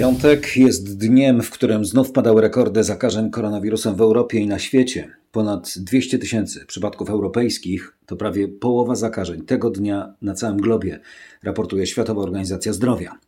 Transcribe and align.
Piątek 0.00 0.56
jest 0.56 0.98
dniem, 0.98 1.42
w 1.42 1.50
którym 1.50 1.84
znów 1.84 2.12
padały 2.12 2.40
rekordy 2.40 2.84
zakażeń 2.84 3.30
koronawirusem 3.30 3.94
w 3.94 4.00
Europie 4.00 4.38
i 4.38 4.46
na 4.46 4.58
świecie. 4.58 5.10
Ponad 5.32 5.74
200 5.76 6.18
tysięcy 6.18 6.66
przypadków 6.66 7.10
europejskich 7.10 7.96
to 8.06 8.16
prawie 8.16 8.48
połowa 8.48 8.94
zakażeń 8.94 9.42
tego 9.42 9.70
dnia 9.70 10.14
na 10.22 10.34
całym 10.34 10.56
globie, 10.56 11.00
raportuje 11.42 11.86
Światowa 11.86 12.22
Organizacja 12.22 12.72
Zdrowia. 12.72 13.18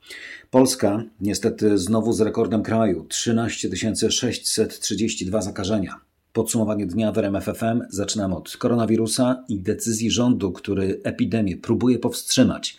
Polska 0.50 1.03
niestety 1.21 1.79
znowu 1.79 2.12
z 2.12 2.21
rekordem 2.21 2.62
kraju 2.62 3.07
13 3.09 3.68
632 4.11 5.43
zakażenia. 5.43 6.00
Podsumowanie 6.32 6.86
dnia 6.86 7.12
w 7.12 7.18
RMFFM 7.18 7.80
zaczynam 7.91 8.32
od 8.32 8.57
koronawirusa 8.57 9.45
i 9.48 9.61
decyzji 9.61 10.11
rządu, 10.11 10.52
który 10.52 11.00
epidemię 11.04 11.57
próbuje 11.57 11.98
powstrzymać. 11.98 12.79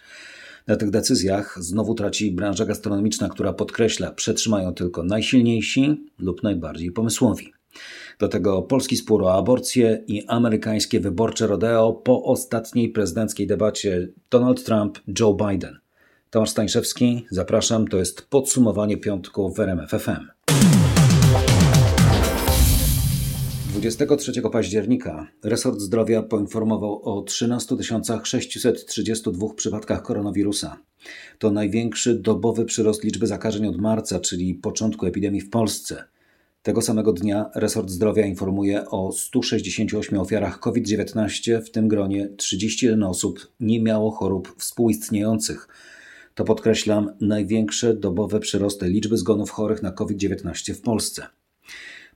Na 0.67 0.75
tych 0.75 0.89
decyzjach 0.89 1.57
znowu 1.59 1.95
traci 1.95 2.31
branża 2.31 2.65
gastronomiczna, 2.65 3.29
która 3.29 3.53
podkreśla, 3.53 4.11
przetrzymają 4.11 4.73
tylko 4.73 5.03
najsilniejsi 5.03 6.05
lub 6.19 6.43
najbardziej 6.43 6.91
pomysłowi. 6.91 7.53
Do 8.19 8.27
tego 8.27 8.61
polski 8.61 8.97
spór 8.97 9.23
o 9.23 9.33
aborcję 9.33 10.03
i 10.07 10.25
amerykańskie 10.27 10.99
wyborcze 10.99 11.47
rodeo 11.47 11.93
po 11.93 12.23
ostatniej 12.23 12.89
prezydenckiej 12.89 13.47
debacie 13.47 14.07
Donald 14.29 14.63
Trump-Joe 14.63 15.33
Biden. 15.33 15.77
Tomasz 16.29 16.49
Stańszewski, 16.49 17.25
zapraszam, 17.31 17.87
to 17.87 17.97
jest 17.97 18.21
podsumowanie 18.21 18.97
piątku 18.97 19.53
w 19.53 19.59
RMF 19.59 19.91
23 23.73 24.41
października 24.51 25.27
resort 25.43 25.79
zdrowia 25.79 26.23
poinformował 26.23 27.01
o 27.03 27.21
13 27.21 27.75
632 28.23 29.53
przypadkach 29.53 30.01
koronawirusa. 30.01 30.77
To 31.39 31.51
największy 31.51 32.15
dobowy 32.15 32.65
przyrost 32.65 33.03
liczby 33.03 33.27
zakażeń 33.27 33.67
od 33.67 33.77
marca, 33.77 34.19
czyli 34.19 34.55
początku 34.55 35.05
epidemii 35.05 35.41
w 35.41 35.49
Polsce. 35.49 36.03
Tego 36.63 36.81
samego 36.81 37.13
dnia 37.13 37.49
resort 37.55 37.89
zdrowia 37.89 38.25
informuje 38.25 38.89
o 38.89 39.11
168 39.11 40.19
ofiarach 40.19 40.59
COVID-19, 40.59 41.61
w 41.61 41.71
tym 41.71 41.87
gronie 41.87 42.29
31 42.37 43.03
osób 43.03 43.51
nie 43.59 43.81
miało 43.81 44.11
chorób 44.11 44.55
współistniejących. 44.57 45.67
To 46.35 46.43
podkreślam 46.43 47.09
największe 47.21 47.93
dobowe 47.93 48.39
przyrosty 48.39 48.89
liczby 48.89 49.17
zgonów 49.17 49.51
chorych 49.51 49.83
na 49.83 49.91
COVID-19 49.91 50.73
w 50.73 50.81
Polsce. 50.81 51.27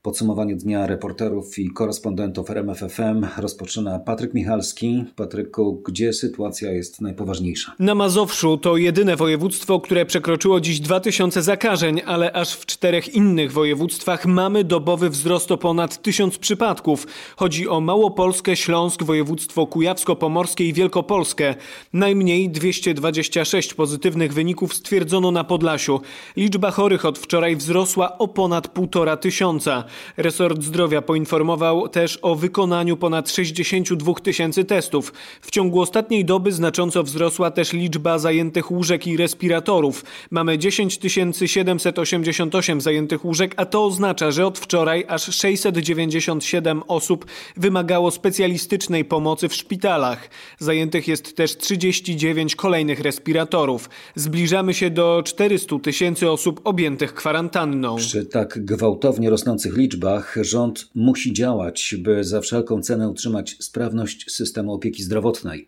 Podsumowanie 0.01 0.55
dnia 0.55 0.87
reporterów 0.87 1.59
i 1.59 1.69
korespondentów 1.69 2.49
RMFFM 2.49 3.25
rozpoczyna 3.37 3.99
Patryk 3.99 4.33
Michalski. 4.33 5.05
Patryku, 5.15 5.81
gdzie 5.85 6.13
sytuacja 6.13 6.71
jest 6.71 7.01
najpoważniejsza? 7.01 7.73
Na 7.79 7.95
Mazowszu 7.95 8.57
to 8.57 8.77
jedyne 8.77 9.15
województwo, 9.15 9.79
które 9.79 10.05
przekroczyło 10.05 10.61
dziś 10.61 10.79
2000 10.79 11.41
zakażeń, 11.41 12.01
ale 12.05 12.31
aż 12.31 12.53
w 12.53 12.65
czterech 12.65 13.15
innych 13.15 13.51
województwach 13.51 14.25
mamy 14.25 14.63
dobowy 14.63 15.09
wzrost 15.09 15.51
o 15.51 15.57
ponad 15.57 16.01
1000 16.01 16.37
przypadków. 16.37 17.07
Chodzi 17.35 17.67
o 17.69 17.81
Małopolskę, 17.81 18.55
Śląsk, 18.55 19.03
województwo 19.03 19.67
kujawsko-pomorskie 19.67 20.63
i 20.65 20.73
Wielkopolskę. 20.73 21.55
Najmniej 21.93 22.49
226 22.49 23.73
pozytywnych 23.73 24.33
wyników 24.33 24.73
stwierdzono 24.73 25.31
na 25.31 25.43
Podlasiu. 25.43 26.01
Liczba 26.37 26.71
chorych 26.71 27.05
od 27.05 27.19
wczoraj 27.19 27.55
wzrosła 27.55 28.17
o 28.17 28.27
ponad 28.27 28.67
półtora 28.67 29.17
tysiąca. 29.17 29.83
Resort 30.17 30.63
Zdrowia 30.63 31.01
poinformował 31.01 31.89
też 31.89 32.19
o 32.21 32.35
wykonaniu 32.35 32.97
ponad 32.97 33.29
62 33.29 34.13
tysięcy 34.13 34.63
testów. 34.65 35.13
W 35.41 35.51
ciągu 35.51 35.81
ostatniej 35.81 36.25
doby 36.25 36.51
znacząco 36.51 37.03
wzrosła 37.03 37.51
też 37.51 37.73
liczba 37.73 38.19
zajętych 38.19 38.71
łóżek 38.71 39.07
i 39.07 39.17
respiratorów. 39.17 40.05
Mamy 40.31 40.57
10 40.57 40.99
788 41.45 42.81
zajętych 42.81 43.25
łóżek, 43.25 43.53
a 43.57 43.65
to 43.65 43.85
oznacza, 43.85 44.31
że 44.31 44.45
od 44.45 44.59
wczoraj 44.59 45.05
aż 45.07 45.35
697 45.35 46.83
osób 46.87 47.25
wymagało 47.57 48.11
specjalistycznej 48.11 49.05
pomocy 49.05 49.49
w 49.49 49.55
szpitalach. 49.55 50.29
Zajętych 50.59 51.07
jest 51.07 51.35
też 51.35 51.57
39 51.57 52.55
kolejnych 52.55 52.99
respiratorów. 52.99 53.89
Zbliżamy 54.15 54.73
się 54.73 54.89
do 54.89 55.21
400 55.25 55.79
tysięcy 55.79 56.31
osób 56.31 56.61
objętych 56.63 57.13
kwarantanną. 57.13 57.95
Przy 57.95 58.25
tak 58.25 58.65
gwałtownie 58.65 59.29
rosnących 59.29 59.76
liczbach 59.77 60.35
rząd 60.41 60.89
musi 60.95 61.33
działać, 61.33 61.95
by 61.99 62.23
za 62.23 62.41
wszelką 62.41 62.81
cenę 62.81 63.09
utrzymać 63.09 63.57
sprawność 63.59 64.31
systemu 64.31 64.73
opieki 64.73 65.03
zdrowotnej. 65.03 65.67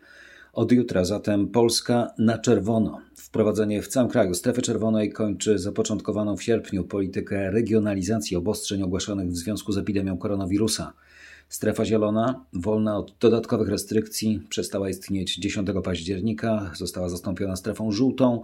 Od 0.53 0.71
jutra 0.71 1.05
zatem 1.05 1.47
Polska 1.47 2.07
na 2.17 2.37
czerwono. 2.37 3.01
Wprowadzenie 3.15 3.81
w 3.81 3.87
całym 3.87 4.09
kraju 4.09 4.33
strefy 4.33 4.61
czerwonej 4.61 5.11
kończy 5.11 5.59
zapoczątkowaną 5.59 6.37
w 6.37 6.43
sierpniu 6.43 6.83
politykę 6.83 7.51
regionalizacji 7.51 8.37
obostrzeń 8.37 8.83
ogłaszanych 8.83 9.29
w 9.29 9.37
związku 9.37 9.71
z 9.71 9.77
epidemią 9.77 10.17
koronawirusa. 10.17 10.93
Strefa 11.49 11.85
zielona, 11.85 12.45
wolna 12.53 12.97
od 12.97 13.15
dodatkowych 13.19 13.69
restrykcji, 13.69 14.41
przestała 14.49 14.89
istnieć 14.89 15.35
10 15.35 15.67
października, 15.83 16.71
została 16.75 17.09
zastąpiona 17.09 17.55
strefą 17.55 17.91
żółtą, 17.91 18.43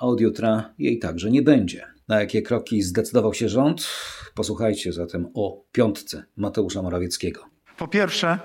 a 0.00 0.06
od 0.06 0.20
jutra 0.20 0.70
jej 0.78 0.98
także 0.98 1.30
nie 1.30 1.42
będzie. 1.42 1.86
Na 2.08 2.20
jakie 2.20 2.42
kroki 2.42 2.82
zdecydował 2.82 3.34
się 3.34 3.48
rząd? 3.48 3.88
Posłuchajcie 4.34 4.92
zatem 4.92 5.28
o 5.34 5.62
piątce 5.72 6.24
Mateusza 6.36 6.82
Morawieckiego. 6.82 7.44
Po 7.76 7.88
pierwsze, 7.88 8.38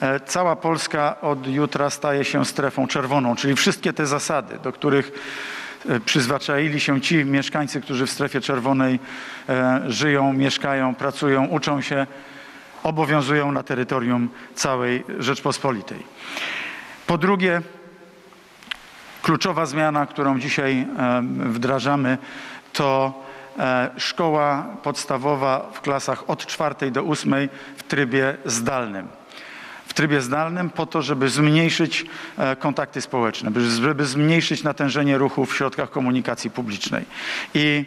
e, 0.00 0.20
cała 0.20 0.56
Polska 0.56 1.20
od 1.20 1.46
jutra 1.46 1.90
staje 1.90 2.24
się 2.24 2.44
strefą 2.44 2.86
czerwoną, 2.86 3.36
czyli 3.36 3.56
wszystkie 3.56 3.92
te 3.92 4.06
zasady, 4.06 4.58
do 4.62 4.72
których 4.72 5.12
e, 5.88 6.00
przyzwyczaili 6.00 6.80
się 6.80 7.00
ci 7.00 7.24
mieszkańcy, 7.24 7.80
którzy 7.80 8.06
w 8.06 8.10
strefie 8.10 8.40
czerwonej 8.40 8.98
e, 9.48 9.82
żyją, 9.86 10.32
mieszkają, 10.32 10.94
pracują, 10.94 11.46
uczą 11.46 11.80
się, 11.80 12.06
obowiązują 12.82 13.52
na 13.52 13.62
terytorium 13.62 14.28
całej 14.54 15.04
Rzeczpospolitej. 15.18 15.98
Po 17.06 17.18
drugie, 17.18 17.62
kluczowa 19.24 19.66
zmiana, 19.66 20.06
którą 20.06 20.40
dzisiaj 20.40 20.86
wdrażamy, 21.44 22.18
to 22.72 23.22
e, 23.58 23.90
szkoła 23.96 24.66
podstawowa 24.82 25.70
w 25.72 25.80
klasach 25.80 26.30
od 26.30 26.46
czwartej 26.46 26.92
do 26.92 27.02
ósmej 27.02 27.48
w 27.76 27.82
trybie 27.82 28.36
zdalnym. 28.44 29.08
W 29.86 29.94
trybie 29.94 30.20
zdalnym 30.20 30.70
po 30.70 30.86
to, 30.86 31.02
żeby 31.02 31.28
zmniejszyć 31.28 32.06
e, 32.38 32.56
kontakty 32.56 33.00
społeczne, 33.00 33.50
żeby 33.82 34.06
zmniejszyć 34.06 34.62
natężenie 34.62 35.18
ruchu 35.18 35.46
w 35.46 35.56
środkach 35.56 35.90
komunikacji 35.90 36.50
publicznej. 36.50 37.04
I 37.54 37.84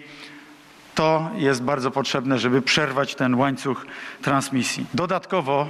to 0.96 1.32
jest 1.36 1.64
bardzo 1.64 1.92
potrzebne, 1.92 2.40
żeby 2.40 2.62
przerwać 2.62 3.16
ten 3.16 3.36
łańcuch 3.36 3.86
transmisji. 4.22 4.86
Dodatkowo 4.94 5.70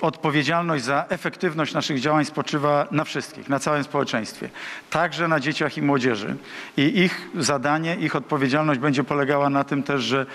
odpowiedzialność 0.00 0.84
za 0.84 1.04
efektywność 1.08 1.74
naszych 1.74 2.00
działań 2.00 2.24
spoczywa 2.24 2.88
na 2.90 3.04
wszystkich, 3.04 3.48
na 3.48 3.58
całym 3.58 3.84
społeczeństwie, 3.84 4.48
także 4.90 5.28
na 5.28 5.40
dzieciach 5.40 5.78
i 5.78 5.82
młodzieży. 5.82 6.36
I 6.76 6.98
ich 6.98 7.28
zadanie, 7.34 7.96
ich 7.96 8.16
odpowiedzialność 8.16 8.80
będzie 8.80 9.04
polegała 9.04 9.50
na 9.50 9.64
tym 9.64 9.82
też, 9.82 10.02
że 10.02 10.26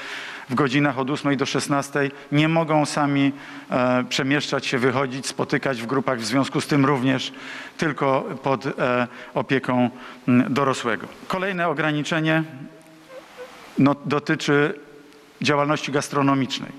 w 0.49 0.55
godzinach 0.55 0.99
od 0.99 1.09
8 1.09 1.37
do 1.37 1.45
16 1.45 2.11
nie 2.31 2.47
mogą 2.47 2.85
sami 2.85 3.31
e, 3.69 4.03
przemieszczać 4.09 4.65
się, 4.65 4.77
wychodzić, 4.77 5.27
spotykać 5.27 5.81
w 5.81 5.85
grupach, 5.85 6.19
w 6.19 6.25
związku 6.25 6.61
z 6.61 6.67
tym 6.67 6.85
również 6.85 7.33
tylko 7.77 8.21
pod 8.43 8.65
e, 8.65 9.07
opieką 9.33 9.89
dorosłego. 10.49 11.07
Kolejne 11.27 11.67
ograniczenie 11.67 12.43
no, 13.77 13.95
dotyczy 14.05 14.84
działalności 15.41 15.91
gastronomicznej. 15.91 16.71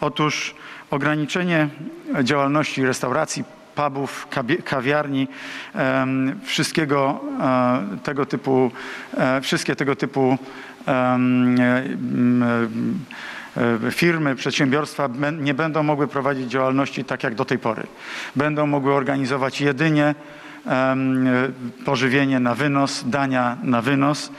Otóż 0.00 0.54
ograniczenie 0.90 1.68
działalności 2.22 2.86
restauracji, 2.86 3.44
pubów, 3.74 4.28
kawiarni, 4.64 5.28
wszystkiego 6.44 7.20
e, 7.40 7.98
tego 8.02 8.26
typu, 8.26 8.70
e, 9.16 9.40
wszystkie 9.40 9.76
tego 9.76 9.96
typu 9.96 10.38
e, 10.88 11.18
firmy, 13.90 14.36
przedsiębiorstwa 14.36 15.08
nie 15.40 15.54
będą 15.54 15.82
mogły 15.82 16.08
prowadzić 16.08 16.50
działalności 16.50 17.04
tak 17.04 17.22
jak 17.22 17.34
do 17.34 17.44
tej 17.44 17.58
pory. 17.58 17.82
Będą 18.36 18.66
mogły 18.66 18.94
organizować 18.94 19.60
jedynie 19.60 20.14
pożywienie 21.84 22.40
na 22.40 22.54
wynos, 22.54 23.04
dania 23.06 23.56
na 23.62 23.82
wynos 23.82 24.32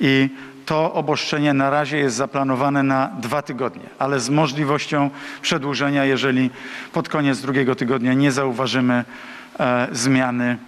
i 0.00 0.28
to 0.66 0.92
obostrzenie 0.92 1.54
na 1.54 1.70
razie 1.70 1.98
jest 1.98 2.16
zaplanowane 2.16 2.82
na 2.82 3.10
dwa 3.20 3.42
tygodnie, 3.42 3.82
ale 3.98 4.20
z 4.20 4.30
możliwością 4.30 5.10
przedłużenia, 5.42 6.04
jeżeli 6.04 6.50
pod 6.92 7.08
koniec 7.08 7.40
drugiego 7.40 7.74
tygodnia 7.74 8.14
nie 8.14 8.32
zauważymy 8.32 9.04
e, 9.60 9.88
zmiany 9.92 10.58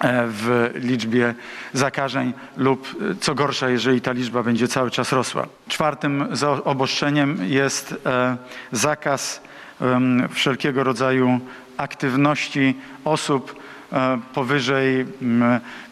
e, 0.00 0.24
w 0.26 0.70
liczbie 0.74 1.34
zakażeń 1.72 2.32
lub 2.56 2.88
e, 3.10 3.14
co 3.20 3.34
gorsza, 3.34 3.68
jeżeli 3.68 4.00
ta 4.00 4.12
liczba 4.12 4.42
będzie 4.42 4.68
cały 4.68 4.90
czas 4.90 5.12
rosła. 5.12 5.46
Czwartym 5.68 6.28
obostrzeniem 6.64 7.38
jest 7.44 7.94
e, 8.06 8.36
zakaz 8.72 9.40
wszelkiego 10.30 10.84
rodzaju 10.84 11.40
aktywności 11.76 12.74
osób 13.04 13.60
e, 13.92 14.18
powyżej 14.34 15.06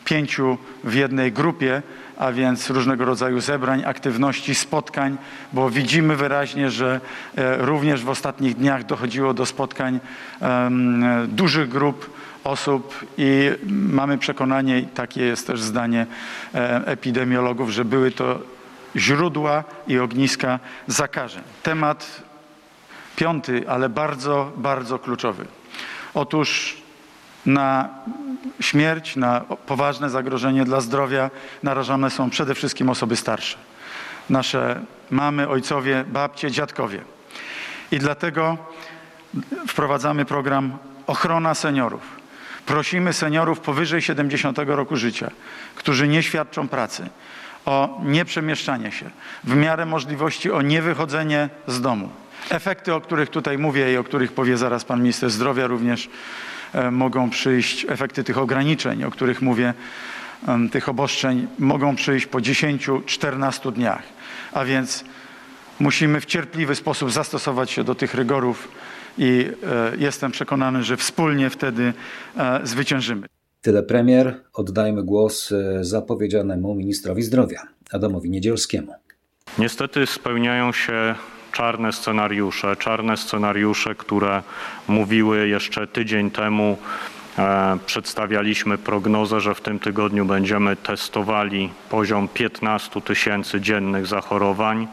pięciu 0.05 0.59
w 0.85 0.95
jednej 0.95 1.33
grupie, 1.33 1.83
a 2.17 2.33
więc 2.33 2.71
różnego 2.71 3.05
rodzaju 3.05 3.41
zebrań, 3.41 3.83
aktywności, 3.87 4.55
spotkań, 4.55 5.17
bo 5.53 5.71
widzimy 5.71 6.17
wyraźnie, 6.17 6.71
że 6.71 7.01
e, 7.37 7.57
również 7.57 8.05
w 8.05 8.09
ostatnich 8.09 8.57
dniach 8.57 8.87
dochodziło 8.87 9.35
do 9.35 9.47
spotkań 9.47 10.01
dużych 11.29 11.69
grup 11.69 12.11
osób 12.45 13.07
i 13.19 13.51
mamy 13.71 14.19
przekonanie, 14.19 14.79
i 14.79 14.87
takie 14.87 15.23
jest 15.25 15.47
też 15.47 15.63
zdanie 15.63 16.07
e, 16.55 16.87
epidemiologów, 16.87 17.71
że 17.71 17.85
były 17.85 18.11
to 18.11 18.39
źródła 18.97 19.65
i 19.87 19.99
ogniska 19.99 20.59
zakażeń. 20.87 21.43
Temat 21.63 22.23
piąty, 23.17 23.65
ale 23.69 23.89
bardzo, 23.89 24.53
bardzo 24.57 24.99
kluczowy. 24.99 25.47
Otóż 26.15 26.77
na 27.47 27.89
śmierć, 28.61 29.17
na 29.17 29.41
poważne 29.41 30.11
zagrożenie 30.11 30.65
dla 30.65 30.81
zdrowia 30.81 31.31
narażone 31.63 32.11
są 32.11 32.31
przede 32.31 32.55
wszystkim 32.55 32.91
osoby 32.91 33.17
starsze. 33.17 33.59
Nasze 34.31 34.81
mamy, 35.11 35.49
ojcowie, 35.49 36.05
babcie, 36.09 36.51
dziadkowie. 36.51 37.01
I 37.93 37.99
dlatego 37.99 38.57
wprowadzamy 39.69 40.25
program 40.25 40.79
Ochrona 41.07 41.55
Seniorów. 41.55 42.03
Prosimy 42.67 43.13
seniorów 43.13 43.61
powyżej 43.61 44.03
70 44.03 44.59
roku 44.59 44.97
życia, 44.97 45.31
którzy 45.75 46.09
nie 46.09 46.23
świadczą 46.23 46.69
pracy, 46.69 47.09
o 47.65 48.01
nieprzemieszczanie 48.05 48.93
się, 48.93 49.11
w 49.45 49.55
miarę 49.55 49.87
możliwości 49.87 50.51
o 50.51 50.63
niewychodzenie 50.63 51.49
z 51.67 51.81
domu. 51.81 52.09
Efekty, 52.51 52.95
o 52.95 53.01
których 53.01 53.29
tutaj 53.31 53.59
mówię 53.59 53.93
i 53.93 53.97
o 53.97 54.05
których 54.05 54.33
powie 54.33 54.57
zaraz 54.57 54.85
pan 54.85 55.01
minister 55.01 55.31
zdrowia 55.31 55.67
również 55.67 56.11
e, 56.73 56.91
mogą 56.91 57.31
przyjść, 57.31 57.87
efekty 57.89 58.25
tych 58.25 58.39
ograniczeń, 58.39 59.05
o 59.05 59.11
których 59.11 59.43
mówię, 59.43 59.75
tych 60.73 60.89
obostrzeń 60.89 61.47
mogą 61.59 61.97
przyjść 61.97 62.27
po 62.27 62.39
10-14 62.39 63.73
dniach. 63.73 64.03
A 64.53 64.65
więc 64.65 65.05
musimy 65.81 66.21
w 66.21 66.27
cierpliwy 66.27 66.75
sposób 66.75 67.13
zastosować 67.13 67.71
się 67.71 67.85
do 67.85 67.95
tych 67.95 68.15
rygorów 68.15 68.69
i 69.19 69.51
e, 69.67 69.97
jestem 69.99 70.33
przekonany, 70.33 70.83
że 70.83 70.97
wspólnie 70.97 71.51
wtedy 71.51 71.93
e, 72.37 72.61
zwyciężymy. 72.65 73.27
Tyle 73.61 73.83
premier. 73.83 74.41
Oddajmy 74.53 75.03
głos 75.03 75.53
zapowiedzianemu 75.81 76.75
ministrowi 76.75 77.23
zdrowia, 77.23 77.63
Adamowi 77.93 78.31
Niedzielskiemu. 78.31 78.95
Niestety 79.59 80.07
spełniają 80.07 80.73
się 80.73 81.15
czarne 81.55 81.93
scenariusze, 81.93 82.77
czarne 82.77 83.17
scenariusze, 83.17 83.95
które 83.95 84.43
mówiły 84.89 85.49
jeszcze 85.49 85.87
tydzień 85.87 86.31
temu, 86.31 86.79
e, 87.39 87.79
przedstawialiśmy 87.87 88.79
prognozę, 88.79 89.41
że 89.41 89.55
w 89.55 89.61
tym 89.61 89.79
tygodniu 89.79 90.25
będziemy 90.25 90.77
testowali 90.77 91.71
poziom 91.91 92.29
15 92.29 93.01
tysięcy 93.01 93.61
dziennych 93.61 94.07
zachorowań 94.07 94.87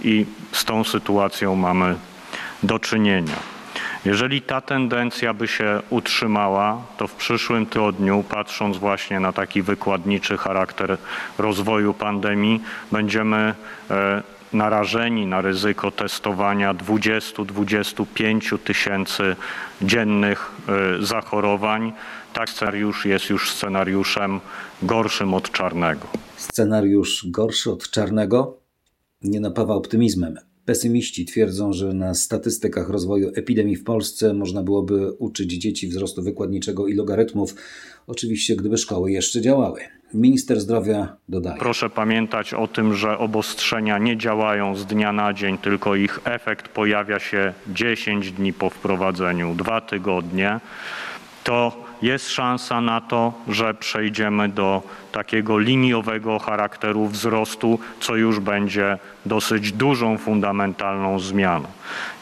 i 0.00 0.26
z 0.52 0.64
tą 0.64 0.84
sytuacją 0.84 1.54
mamy 1.54 1.94
do 2.62 2.78
czynienia. 2.78 3.36
Jeżeli 4.04 4.42
ta 4.42 4.60
tendencja 4.60 5.34
by 5.34 5.48
się 5.48 5.82
utrzymała, 5.90 6.82
to 6.96 7.08
w 7.08 7.14
przyszłym 7.14 7.66
tygodniu, 7.66 8.24
patrząc 8.28 8.76
właśnie 8.76 9.20
na 9.20 9.32
taki 9.32 9.62
wykładniczy 9.62 10.38
charakter 10.38 10.98
rozwoju 11.38 11.94
pandemii, 11.94 12.62
będziemy 12.92 13.54
e, 13.90 14.35
narażeni 14.52 15.26
na 15.26 15.40
ryzyko 15.40 15.90
testowania 15.90 16.74
20-25 16.74 18.58
tysięcy 18.58 19.36
dziennych 19.82 20.50
e, 20.68 21.06
zachorowań. 21.06 21.92
Tak 22.32 22.50
scenariusz 22.50 23.06
jest 23.06 23.30
już 23.30 23.50
scenariuszem 23.50 24.40
gorszym 24.82 25.34
od 25.34 25.52
czarnego. 25.52 26.06
Scenariusz 26.36 27.26
gorszy 27.30 27.72
od 27.72 27.90
czarnego 27.90 28.58
nie 29.22 29.40
napawa 29.40 29.74
optymizmem. 29.74 30.36
Pesymiści 30.64 31.24
twierdzą, 31.24 31.72
że 31.72 31.94
na 31.94 32.14
statystykach 32.14 32.88
rozwoju 32.88 33.30
epidemii 33.34 33.76
w 33.76 33.84
Polsce 33.84 34.34
można 34.34 34.62
byłoby 34.62 35.12
uczyć 35.12 35.52
dzieci 35.52 35.88
wzrostu 35.88 36.22
wykładniczego 36.22 36.86
i 36.86 36.94
logarytmów, 36.94 37.54
oczywiście 38.06 38.56
gdyby 38.56 38.78
szkoły 38.78 39.12
jeszcze 39.12 39.40
działały. 39.40 39.80
Minister 40.16 40.60
zdrowia 40.60 41.16
dodaje. 41.28 41.58
Proszę 41.58 41.90
pamiętać 41.90 42.54
o 42.54 42.68
tym, 42.68 42.94
że 42.94 43.18
obostrzenia 43.18 43.98
nie 43.98 44.16
działają 44.16 44.76
z 44.76 44.86
dnia 44.86 45.12
na 45.12 45.32
dzień, 45.32 45.58
tylko 45.58 45.94
ich 45.94 46.20
efekt 46.24 46.68
pojawia 46.68 47.18
się 47.18 47.52
10 47.68 48.32
dni 48.32 48.52
po 48.52 48.70
wprowadzeniu, 48.70 49.54
dwa 49.54 49.80
tygodnie. 49.80 50.60
To 51.46 51.72
jest 52.02 52.30
szansa 52.30 52.80
na 52.80 53.00
to, 53.00 53.32
że 53.48 53.74
przejdziemy 53.74 54.48
do 54.48 54.82
takiego 55.12 55.58
liniowego 55.58 56.38
charakteru 56.38 57.06
wzrostu, 57.06 57.78
co 58.00 58.16
już 58.16 58.40
będzie 58.40 58.98
dosyć 59.26 59.72
dużą, 59.72 60.18
fundamentalną 60.18 61.18
zmianą. 61.18 61.68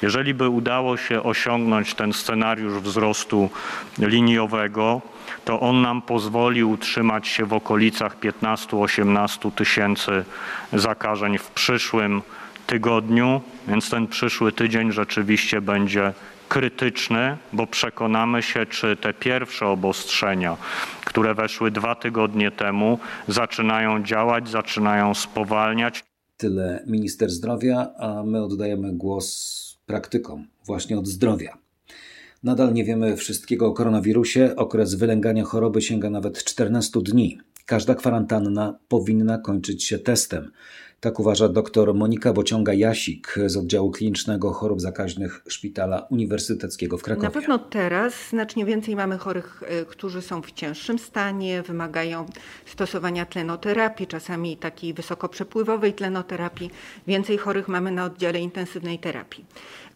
Jeżeli 0.03 0.35
by 0.35 0.49
udało 0.49 0.97
się 0.97 1.23
osiągnąć 1.23 1.94
ten 1.94 2.12
scenariusz 2.12 2.73
wzrostu 2.73 3.50
liniowego, 3.99 5.00
to 5.44 5.61
on 5.61 5.82
nam 5.82 6.03
pozwoli 6.03 6.65
utrzymać 6.65 7.29
się 7.29 7.44
w 7.44 7.53
okolicach 7.53 8.19
15-18 8.20 9.53
tysięcy 9.53 10.25
zakażeń 10.73 11.38
w 11.38 11.50
przyszłym 11.50 12.23
tygodniu, 12.67 13.41
więc 13.69 13.91
ten 13.91 14.06
przyszły 14.06 14.53
tydzień 14.53 14.93
rzeczywiście 14.93 15.61
będzie 15.61 16.12
krytyczny, 16.49 17.37
bo 17.52 17.67
przekonamy 17.67 18.43
się, 18.43 18.67
czy 18.67 18.96
te 18.96 19.14
pierwsze 19.14 19.67
obostrzenia, 19.67 20.56
które 21.05 21.35
weszły 21.35 21.70
dwa 21.70 21.94
tygodnie 21.94 22.50
temu, 22.50 22.99
zaczynają 23.29 24.02
działać, 24.02 24.49
zaczynają 24.49 25.14
spowalniać. 25.14 26.05
Tyle 26.37 26.85
minister 26.87 27.31
zdrowia, 27.31 27.94
a 27.99 28.23
my 28.23 28.44
oddajemy 28.44 28.93
głos 28.93 29.79
praktykom 29.87 30.46
właśnie 30.67 30.99
od 30.99 31.06
zdrowia. 31.06 31.58
Nadal 32.43 32.73
nie 32.73 32.85
wiemy 32.85 33.17
wszystkiego 33.17 33.67
o 33.67 33.73
koronawirusie. 33.73 34.56
Okres 34.56 34.94
wylęgania 34.94 35.44
choroby 35.44 35.82
sięga 35.82 36.11
nawet 36.11 36.44
14 36.44 37.00
dni. 37.02 37.38
Każda 37.67 37.94
kwarantanna 37.94 38.79
powinna 38.88 39.38
kończyć 39.38 39.85
się 39.85 39.99
testem. 39.99 40.50
Tak 41.05 41.21
uważa 41.21 41.49
dr 41.49 41.95
Monika 41.95 42.33
Bociąga-Jasik 42.33 43.41
z 43.47 43.56
oddziału 43.56 43.91
klinicznego 43.91 44.53
chorób 44.53 44.81
zakaźnych 44.81 45.43
Szpitala 45.49 46.06
Uniwersyteckiego 46.11 46.99
w 46.99 47.03
Krakowie. 47.03 47.29
Na 47.29 47.31
pewno 47.31 47.59
teraz 47.59 48.15
znacznie 48.31 48.65
więcej 48.65 48.97
mamy 48.97 49.19
chorych, 49.19 49.62
e, 49.67 49.85
którzy 49.85 50.23
są 50.23 50.43
w 50.43 50.53
cięższym 50.53 50.99
stanie, 50.99 51.62
wymagają 51.62 52.27
stosowania 52.67 53.27
tlenoterapii, 53.27 54.06
czasami 54.06 54.56
takiej 54.56 54.95
wysokoprzepływowej 54.95 55.93
tlenoterapii. 55.94 56.70
Więcej 57.06 57.39
chorych 57.39 57.69
mamy 57.69 57.91
na 57.91 58.05
oddziale 58.05 58.41
intensywnej 58.41 58.99
terapii. 58.99 59.44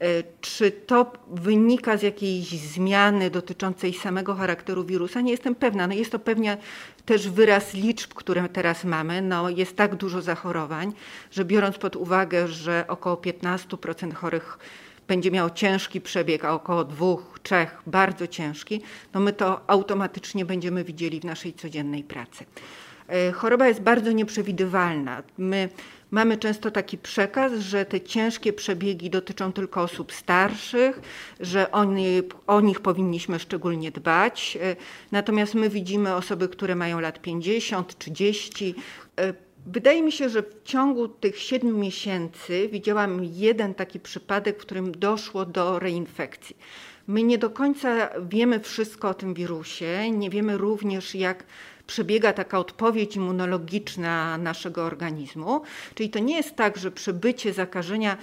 E, 0.00 0.23
czy 0.41 0.71
to 0.71 1.12
wynika 1.31 1.97
z 1.97 2.03
jakiejś 2.03 2.49
zmiany 2.49 3.31
dotyczącej 3.31 3.95
samego 3.95 4.35
charakteru 4.35 4.85
wirusa? 4.85 5.21
Nie 5.21 5.31
jestem 5.31 5.55
pewna. 5.55 5.87
No 5.87 5.95
jest 5.95 6.12
to 6.12 6.19
pewnie 6.19 6.57
też 7.05 7.29
wyraz 7.29 7.75
liczb, 7.75 8.15
które 8.15 8.49
teraz 8.49 8.85
mamy. 8.85 9.23
No 9.23 9.50
jest 9.50 9.77
tak 9.77 9.95
dużo 9.95 10.23
zachorowań, 10.23 10.93
że 11.31 11.45
biorąc 11.45 11.78
pod 11.78 11.97
uwagę, 11.97 12.49
że 12.49 12.85
około 12.88 13.17
15% 13.17 14.12
chorych 14.12 14.59
będzie 15.09 15.31
miało 15.31 15.50
ciężki 15.50 16.00
przebieg, 16.00 16.45
a 16.45 16.55
około 16.55 16.85
dwóch, 16.85 17.38
trzech 17.43 17.83
bardzo 17.87 18.26
ciężki, 18.26 18.81
no 19.14 19.21
my 19.21 19.33
to 19.33 19.71
automatycznie 19.71 20.45
będziemy 20.45 20.85
widzieli 20.85 21.21
w 21.21 21.25
naszej 21.25 21.52
codziennej 21.52 22.05
pracy. 22.05 22.45
E, 23.09 23.33
choroba 23.33 23.69
jest 23.69 23.81
bardzo 23.81 24.12
nieprzewidywalna. 24.12 25.23
My 25.38 25.69
Mamy 26.11 26.37
często 26.37 26.71
taki 26.71 26.99
przekaz, 26.99 27.52
że 27.52 27.85
te 27.85 28.00
ciężkie 28.00 28.52
przebiegi 28.52 29.11
dotyczą 29.11 29.52
tylko 29.52 29.83
osób 29.83 30.12
starszych, 30.12 31.00
że 31.40 31.73
oni, 31.73 32.23
o 32.47 32.61
nich 32.61 32.81
powinniśmy 32.81 33.38
szczególnie 33.38 33.90
dbać. 33.90 34.59
E, 34.62 34.76
natomiast 35.12 35.55
my 35.55 35.71
widzimy 35.71 36.14
osoby, 36.14 36.49
które 36.49 36.75
mają 36.75 37.00
lat 37.00 37.23
50, 37.23 37.99
30. 37.99 38.75
Wydaje 39.67 40.03
mi 40.03 40.12
się, 40.12 40.29
że 40.29 40.43
w 40.43 40.62
ciągu 40.65 41.09
tych 41.09 41.38
siedmiu 41.38 41.79
miesięcy 41.79 42.69
widziałam 42.73 43.25
jeden 43.25 43.75
taki 43.75 44.00
przypadek, 44.00 44.59
w 44.59 44.61
którym 44.61 44.93
doszło 44.93 45.47
do 45.47 45.79
reinfekcji. 45.79 46.57
My 47.07 47.23
nie 47.23 47.38
do 47.38 47.50
końca 47.50 48.09
wiemy 48.29 48.61
wszystko 48.61 49.09
o 49.09 49.15
tym 49.15 49.35
wirusie, 49.35 50.11
nie 50.11 50.31
wiemy 50.31 50.59
również, 50.59 51.15
jak 51.15 51.45
przebiega 51.87 52.33
taka 52.33 52.59
odpowiedź 52.59 53.17
immunologiczna 53.17 54.38
naszego 54.38 54.85
organizmu. 54.85 55.62
Czyli 55.95 56.11
to 56.11 56.19
nie 56.19 56.37
jest 56.37 56.57
tak, 56.57 56.77
że 56.77 56.91
przebycie 56.91 57.53
zakażenia 57.53 58.17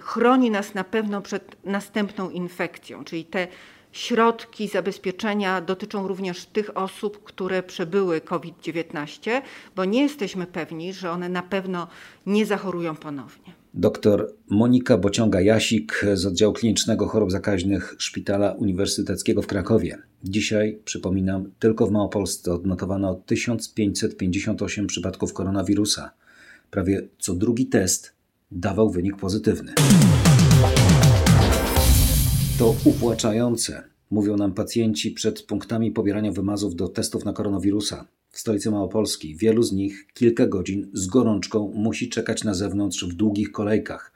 chroni 0.00 0.50
nas 0.50 0.74
na 0.74 0.84
pewno 0.84 1.22
przed 1.22 1.56
następną 1.64 2.30
infekcją, 2.30 3.04
czyli 3.04 3.24
te 3.24 3.48
środki 3.94 4.68
zabezpieczenia 4.68 5.60
dotyczą 5.60 6.08
również 6.08 6.46
tych 6.46 6.76
osób, 6.76 7.24
które 7.24 7.62
przebyły 7.62 8.20
COVID-19, 8.20 9.42
bo 9.76 9.84
nie 9.84 10.02
jesteśmy 10.02 10.46
pewni, 10.46 10.92
że 10.92 11.10
one 11.10 11.28
na 11.28 11.42
pewno 11.42 11.88
nie 12.26 12.46
zachorują 12.46 12.96
ponownie. 12.96 13.52
Doktor 13.74 14.32
Monika 14.50 14.98
Bociąga-Jasik 14.98 16.06
z 16.14 16.26
oddziału 16.26 16.52
klinicznego 16.52 17.06
chorób 17.06 17.30
zakaźnych 17.30 17.94
Szpitala 17.98 18.52
Uniwersyteckiego 18.52 19.42
w 19.42 19.46
Krakowie. 19.46 19.98
Dzisiaj, 20.24 20.78
przypominam, 20.84 21.50
tylko 21.58 21.86
w 21.86 21.90
Małopolsce 21.90 22.52
odnotowano 22.52 23.14
1558 23.14 24.86
przypadków 24.86 25.32
koronawirusa. 25.32 26.10
Prawie 26.70 27.08
co 27.18 27.34
drugi 27.34 27.66
test 27.66 28.12
dawał 28.50 28.90
wynik 28.90 29.16
pozytywny. 29.16 29.74
To 32.58 32.74
upłaczające, 32.84 33.82
mówią 34.10 34.36
nam 34.36 34.52
pacjenci 34.52 35.10
przed 35.10 35.42
punktami 35.42 35.90
pobierania 35.90 36.32
wymazów 36.32 36.74
do 36.76 36.88
testów 36.88 37.24
na 37.24 37.32
koronawirusa. 37.32 38.08
W 38.30 38.38
stolicy 38.38 38.70
Małopolski 38.70 39.36
wielu 39.36 39.62
z 39.62 39.72
nich 39.72 40.06
kilka 40.14 40.46
godzin 40.46 40.90
z 40.92 41.06
gorączką 41.06 41.72
musi 41.74 42.08
czekać 42.08 42.44
na 42.44 42.54
zewnątrz 42.54 43.04
w 43.04 43.14
długich 43.14 43.52
kolejkach. 43.52 44.13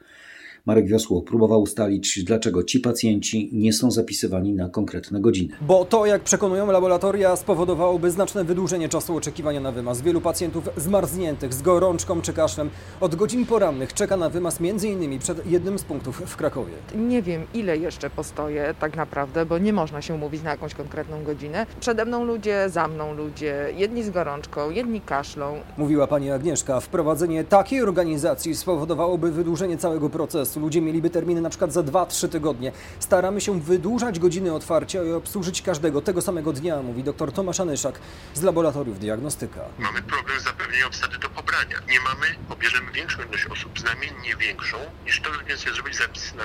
Marek 0.69 0.87
Wiosło 0.87 1.23
próbował 1.23 1.63
ustalić, 1.63 2.25
dlaczego 2.25 2.63
ci 2.63 2.81
pacjenci 2.81 3.51
nie 3.53 3.73
są 3.73 3.91
zapisywani 3.91 4.53
na 4.53 4.69
konkretne 4.69 5.21
godziny. 5.21 5.55
Bo 5.61 5.85
to, 5.85 6.07
jak 6.07 6.23
przekonują 6.23 6.67
laboratoria, 6.73 7.37
spowodowałoby 7.37 8.11
znaczne 8.11 8.45
wydłużenie 8.45 8.89
czasu 8.89 9.17
oczekiwania 9.17 9.61
na 9.61 9.73
wymaz. 9.73 10.01
Wielu 10.01 10.21
pacjentów 10.21 10.69
zmarzniętych, 10.77 11.55
z 11.55 11.63
gorączką 11.63 12.21
czy 12.21 12.33
kaszlem 12.33 12.71
od 13.01 13.15
godzin 13.15 13.47
porannych 13.47 13.93
czeka 13.93 14.17
na 14.17 14.31
wymaz 14.31 14.59
m.in. 14.61 15.19
przed 15.19 15.47
jednym 15.47 15.79
z 15.79 15.85
punktów 15.85 16.23
w 16.27 16.37
Krakowie. 16.37 16.73
Nie 16.97 17.23
wiem, 17.23 17.43
ile 17.55 17.79
jeszcze 17.79 18.11
postoję 18.11 18.75
tak 18.81 18.97
naprawdę, 18.97 19.47
bo 19.47 19.59
nie 19.59 19.73
można 19.73 20.03
się 20.03 20.15
umówić 20.15 20.43
na 20.43 20.51
jakąś 20.51 20.75
konkretną 20.75 21.25
godzinę. 21.25 21.67
Przede 21.81 22.05
mną 22.05 22.25
ludzie, 22.25 22.69
za 22.69 22.89
mną 22.89 23.15
ludzie, 23.15 23.69
jedni 23.77 24.03
z 24.03 24.11
gorączką, 24.11 24.71
jedni 24.71 25.01
kaszlą. 25.01 25.55
Mówiła 25.79 26.07
pani 26.07 26.31
Agnieszka, 26.31 26.81
wprowadzenie 26.81 27.45
takiej 27.45 27.83
organizacji 27.83 28.57
spowodowałoby 28.57 29.33
wydłużenie 29.33 29.77
całego 29.77 30.11
procesu. 30.11 30.58
Ludzie 30.59 30.81
mieliby 30.81 31.11
terminy 31.11 31.41
na 31.41 31.51
przykład 31.51 31.73
za 31.73 31.83
2-3 31.83 32.29
tygodnie. 32.29 32.73
Staramy 33.01 33.41
się 33.41 33.61
wydłużać 33.61 34.19
godziny 34.19 34.55
otwarcia 34.55 35.05
i 35.05 35.13
obsłużyć 35.13 35.63
każdego 35.63 36.01
tego 36.01 36.23
samego 36.23 36.53
dnia, 36.53 36.83
mówi 36.83 37.05
dr 37.05 37.33
Tomasz 37.33 37.61
Anyszak 37.61 37.99
z 38.35 38.43
laboratoriów 38.43 38.99
diagnostyka. 38.99 39.61
Mamy 39.79 40.03
problem 40.03 40.41
z 40.41 40.45
zapewnieniem 40.45 40.87
obsady 40.87 41.19
do 41.19 41.29
pobrania. 41.29 41.77
Nie 41.91 42.01
mamy, 42.01 42.27
pobierzemy 42.49 42.93
większą 42.93 43.23
ilość 43.23 43.47
osób, 43.47 43.81
znamiennie 43.81 44.37
większą, 44.41 44.77
niż 45.07 45.21
to, 45.21 45.31
więc 45.49 45.65
jest 45.65 45.77
zrobić 45.77 45.97
zapis 45.97 46.35
na 46.35 46.43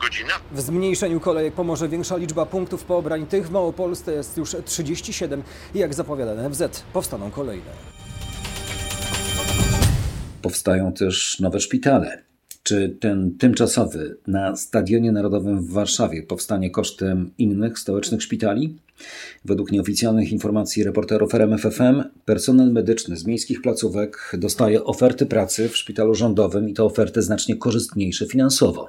godzinę. 0.00 0.32
W 0.52 0.60
zmniejszeniu 0.60 1.20
kolejek 1.20 1.54
pomoże 1.54 1.88
większa 1.88 2.16
liczba 2.16 2.46
punktów 2.46 2.84
pobrań. 2.84 3.26
Tych 3.26 3.48
w 3.48 3.50
Małopolsce 3.50 4.12
jest 4.12 4.36
już 4.36 4.56
37 4.64 5.42
i 5.74 5.78
jak 5.78 5.94
zapowiada 5.94 6.48
NFZ, 6.48 6.82
powstaną 6.92 7.30
kolejne. 7.30 7.70
Powstają 10.42 10.92
też 10.92 11.40
nowe 11.40 11.60
szpitale. 11.60 12.22
Czy 12.66 12.96
ten 13.00 13.34
tymczasowy 13.38 14.16
na 14.26 14.56
Stadionie 14.56 15.12
Narodowym 15.12 15.62
w 15.62 15.70
Warszawie 15.70 16.22
powstanie 16.22 16.70
kosztem 16.70 17.30
innych 17.38 17.78
stołecznych 17.78 18.22
szpitali? 18.22 18.76
Według 19.44 19.72
nieoficjalnych 19.72 20.32
informacji 20.32 20.84
reporterów 20.84 21.34
RMFFM, 21.34 22.02
personel 22.24 22.72
medyczny 22.72 23.16
z 23.16 23.26
miejskich 23.26 23.62
placówek 23.62 24.32
dostaje 24.38 24.84
oferty 24.84 25.26
pracy 25.26 25.68
w 25.68 25.76
szpitalu 25.76 26.14
rządowym 26.14 26.68
i 26.68 26.74
to 26.74 26.84
oferty 26.84 27.22
znacznie 27.22 27.56
korzystniejsze 27.56 28.26
finansowo. 28.26 28.88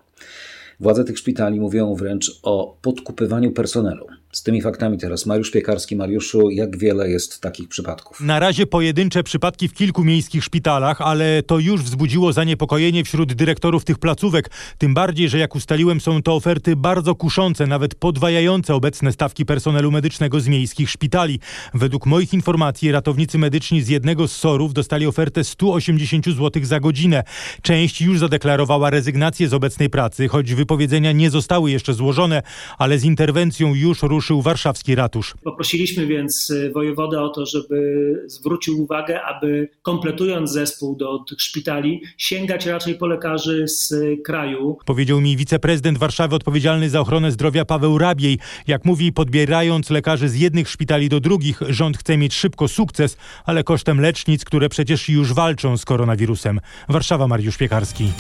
Władze 0.80 1.04
tych 1.04 1.18
szpitali 1.18 1.60
mówią 1.60 1.96
wręcz 1.96 2.40
o 2.44 2.78
podkupywaniu 2.82 3.52
personelu. 3.52 4.08
Z 4.32 4.44
tymi 4.44 4.62
faktami 4.62 4.98
teraz 4.98 5.26
Mariusz 5.26 5.52
Piekarski. 5.52 5.96
Mariuszu, 5.96 6.50
jak 6.50 6.78
wiele 6.78 7.10
jest 7.10 7.42
takich 7.42 7.68
przypadków? 7.68 8.22
Na 8.22 8.40
razie 8.40 8.68
pojedyncze 8.68 9.24
przypadki 9.24 9.68
w 9.68 9.74
kilku 9.74 10.04
miejskich 10.04 10.44
szpitalach, 10.44 11.02
ale 11.02 11.44
to 11.44 11.60
już 11.60 11.82
wzbudziło 11.82 12.34
zaniepokojenie 12.34 13.04
wśród 13.04 13.34
dyrektorów 13.34 13.86
tych 13.86 14.00
placówek. 14.00 14.50
Tym 14.78 14.94
bardziej, 14.94 15.30
że 15.30 15.38
jak 15.38 15.56
ustaliłem, 15.56 16.02
są 16.02 16.22
to 16.22 16.36
oferty 16.36 16.76
bardzo 16.76 17.16
kuszące, 17.16 17.68
nawet 17.68 17.96
podwajające 17.96 18.76
obecne 18.76 19.12
stawki 19.12 19.46
personelu 19.46 19.92
medycznego 19.92 20.40
z 20.40 20.48
miejskich 20.48 20.90
szpitali. 20.90 21.40
Według 21.74 22.06
moich 22.06 22.34
informacji 22.34 22.92
ratownicy 22.92 23.38
medyczni 23.38 23.82
z 23.82 23.88
jednego 23.88 24.28
z 24.28 24.32
SOR-ów 24.32 24.74
dostali 24.74 25.08
ofertę 25.08 25.44
180 25.44 26.26
zł 26.26 26.64
za 26.66 26.80
godzinę. 26.80 27.24
Część 27.62 28.02
już 28.02 28.20
zadeklarowała 28.20 28.90
rezygnację 28.90 29.48
z 29.48 29.54
obecnej 29.54 29.90
pracy, 29.90 30.28
choć 30.28 30.56
wypowiedzenia 30.68 31.12
nie 31.12 31.30
zostały 31.30 31.72
jeszcze 31.72 31.94
złożone, 31.94 32.42
ale 32.78 33.00
z 33.00 33.04
interwencją 33.04 33.74
już 33.76 34.02
ruszył 34.02 34.42
warszawski 34.42 34.96
ratusz. 34.96 35.34
Poprosiliśmy 35.44 36.08
więc 36.08 36.54
wojewodę 36.74 37.22
o 37.22 37.30
to, 37.30 37.46
żeby 37.46 37.78
zwrócił 38.28 38.84
uwagę, 38.84 39.22
aby 39.22 39.70
kompletując 39.82 40.52
zespół 40.52 40.96
do 40.96 41.20
tych 41.30 41.42
szpitali, 41.42 42.02
sięgać 42.18 42.66
raczej 42.66 42.96
po 42.96 43.08
lekarzy 43.08 43.68
z 43.68 43.94
kraju. 44.26 44.78
Powiedział 44.86 45.22
mi 45.22 45.38
wiceprezydent 45.38 45.98
Warszawy 45.98 46.36
odpowiedzialny 46.36 46.90
za 46.90 47.00
ochronę 47.00 47.32
zdrowia 47.32 47.66
Paweł 47.66 47.98
Rabiej. 47.98 48.40
Jak 48.68 48.86
mówi, 48.86 49.14
podbierając 49.14 49.90
lekarzy 49.90 50.30
z 50.30 50.36
jednych 50.36 50.70
szpitali 50.70 51.10
do 51.10 51.20
drugich, 51.20 51.60
rząd 51.70 51.98
chce 51.98 52.18
mieć 52.18 52.34
szybko 52.34 52.68
sukces, 52.68 53.18
ale 53.46 53.64
kosztem 53.64 54.02
lecznic, 54.02 54.46
które 54.46 54.70
przecież 54.70 55.10
już 55.10 55.34
walczą 55.34 55.78
z 55.78 55.86
koronawirusem. 55.86 56.60
Warszawa, 56.90 57.28
Mariusz 57.28 57.58
Piekarski. 57.58 58.12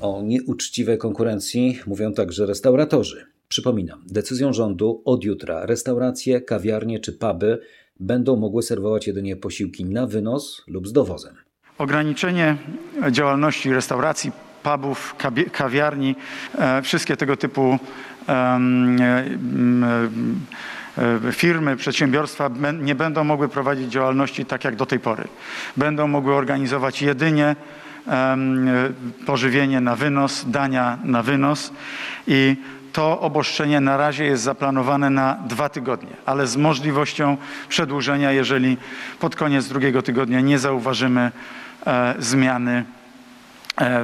O 0.00 0.22
nieuczciwej 0.22 0.98
konkurencji 0.98 1.80
mówią 1.86 2.12
także 2.12 2.46
restauratorzy. 2.46 3.26
Przypominam, 3.48 4.02
decyzją 4.06 4.52
rządu 4.52 5.02
od 5.04 5.24
jutra 5.24 5.66
restauracje, 5.66 6.40
kawiarnie 6.40 7.00
czy 7.00 7.12
puby 7.12 7.60
będą 8.00 8.36
mogły 8.36 8.62
serwować 8.62 9.06
jedynie 9.06 9.36
posiłki 9.36 9.84
na 9.84 10.06
wynos 10.06 10.62
lub 10.66 10.88
z 10.88 10.92
dowozem. 10.92 11.34
Ograniczenie 11.78 12.56
działalności 13.10 13.72
restauracji, 13.72 14.32
pubów, 14.62 15.14
kawiarni, 15.52 16.16
e, 16.58 16.82
wszystkie 16.82 17.16
tego 17.16 17.36
typu 17.36 17.78
firmy, 21.32 21.76
przedsiębiorstwa 21.76 22.50
nie 22.82 22.94
będą 22.94 23.24
mogły 23.24 23.48
prowadzić 23.48 23.92
działalności 23.92 24.46
tak 24.46 24.64
jak 24.64 24.76
do 24.76 24.86
tej 24.86 25.00
pory. 25.00 25.24
Będą 25.76 26.08
mogły 26.08 26.34
organizować 26.34 27.02
jedynie 27.02 27.56
pożywienie 29.26 29.80
na 29.80 29.96
wynos, 29.96 30.44
dania 30.46 30.98
na 31.04 31.22
wynos 31.22 31.72
i 32.26 32.56
to 32.92 33.20
obostrzenie 33.20 33.80
na 33.80 33.96
razie 33.96 34.24
jest 34.24 34.42
zaplanowane 34.42 35.10
na 35.10 35.38
dwa 35.48 35.68
tygodnie, 35.68 36.16
ale 36.26 36.46
z 36.46 36.56
możliwością 36.56 37.36
przedłużenia, 37.68 38.32
jeżeli 38.32 38.76
pod 39.20 39.36
koniec 39.36 39.68
drugiego 39.68 40.02
tygodnia 40.02 40.40
nie 40.40 40.58
zauważymy 40.58 41.32
e, 41.86 42.14
zmiany 42.18 42.84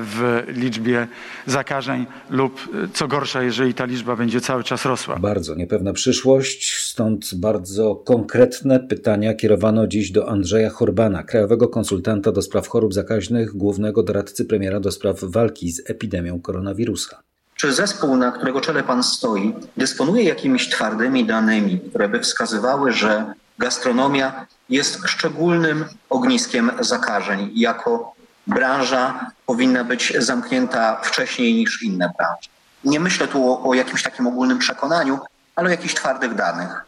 w 0.00 0.44
liczbie 0.48 1.06
zakażeń 1.46 2.06
lub 2.30 2.68
co 2.94 3.08
gorsza, 3.08 3.42
jeżeli 3.42 3.74
ta 3.74 3.84
liczba 3.84 4.16
będzie 4.16 4.40
cały 4.40 4.64
czas 4.64 4.84
rosła. 4.84 5.16
Bardzo 5.18 5.54
niepewna 5.54 5.92
przyszłość, 5.92 6.74
stąd 6.92 7.34
bardzo 7.34 7.94
konkretne 7.94 8.80
pytania 8.80 9.34
kierowano 9.34 9.86
dziś 9.86 10.10
do 10.10 10.28
Andrzeja 10.28 10.70
Horbana, 10.70 11.22
krajowego 11.22 11.68
konsultanta 11.68 12.32
do 12.32 12.42
spraw 12.42 12.68
chorób 12.68 12.94
zakaźnych, 12.94 13.56
głównego 13.56 14.02
doradcy 14.02 14.44
premiera 14.44 14.80
do 14.80 14.92
spraw 14.92 15.16
walki 15.22 15.72
z 15.72 15.90
epidemią 15.90 16.40
koronawirusa. 16.40 17.22
Czy 17.56 17.72
zespół, 17.72 18.16
na 18.16 18.32
którego 18.32 18.60
czele 18.60 18.82
pan 18.82 19.02
stoi, 19.02 19.54
dysponuje 19.76 20.24
jakimiś 20.24 20.68
twardymi 20.68 21.24
danymi, 21.24 21.80
które 21.80 22.08
by 22.08 22.20
wskazywały, 22.20 22.92
że 22.92 23.34
gastronomia 23.58 24.46
jest 24.68 24.98
szczególnym 25.06 25.84
ogniskiem 26.10 26.70
zakażeń 26.80 27.50
jako 27.54 28.14
branża 28.46 29.30
powinna 29.46 29.84
być 29.84 30.12
zamknięta 30.18 31.00
wcześniej 31.02 31.54
niż 31.54 31.82
inne 31.82 32.12
branże. 32.18 32.48
Nie 32.84 33.00
myślę 33.00 33.28
tu 33.28 33.52
o, 33.52 33.62
o 33.70 33.74
jakimś 33.74 34.02
takim 34.02 34.26
ogólnym 34.26 34.58
przekonaniu, 34.58 35.18
ale 35.56 35.68
o 35.68 35.70
jakichś 35.70 35.94
twardych 35.94 36.34
danych. 36.34 36.84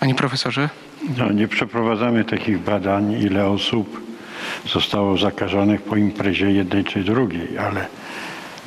Panie 0.00 0.14
profesorze? 0.14 0.68
No, 1.18 1.32
nie 1.32 1.48
przeprowadzamy 1.48 2.24
takich 2.24 2.58
badań, 2.58 3.12
ile 3.12 3.46
osób 3.46 4.00
zostało 4.66 5.18
zakażonych 5.18 5.82
po 5.82 5.96
imprezie 5.96 6.50
jednej 6.50 6.84
czy 6.84 7.04
drugiej, 7.04 7.58
ale 7.58 7.86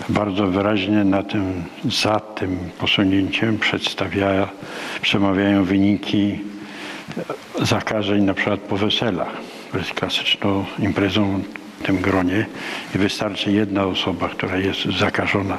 bardzo 0.10 0.48
wyraźnie 0.48 1.04
na 1.04 1.24
tym, 1.24 1.64
za 1.86 2.20
tym 2.20 2.70
posunięciem 2.80 3.58
przedstawia, 3.58 4.50
przemawiają 5.02 5.64
wyniki 5.64 6.40
zakażeń 7.62 8.24
na 8.24 8.34
przykład 8.34 8.60
po 8.60 8.78
weselach. 8.78 9.32
To 9.72 9.78
jest 9.78 9.94
klasyczną 9.94 10.66
imprezą 10.80 11.42
w 11.80 11.86
tym 11.86 12.02
gronie 12.02 12.46
i 12.96 12.98
wystarczy 12.98 13.52
jedna 13.52 13.86
osoba, 13.86 14.30
która 14.30 14.58
jest 14.58 14.86
zakażona, 15.00 15.58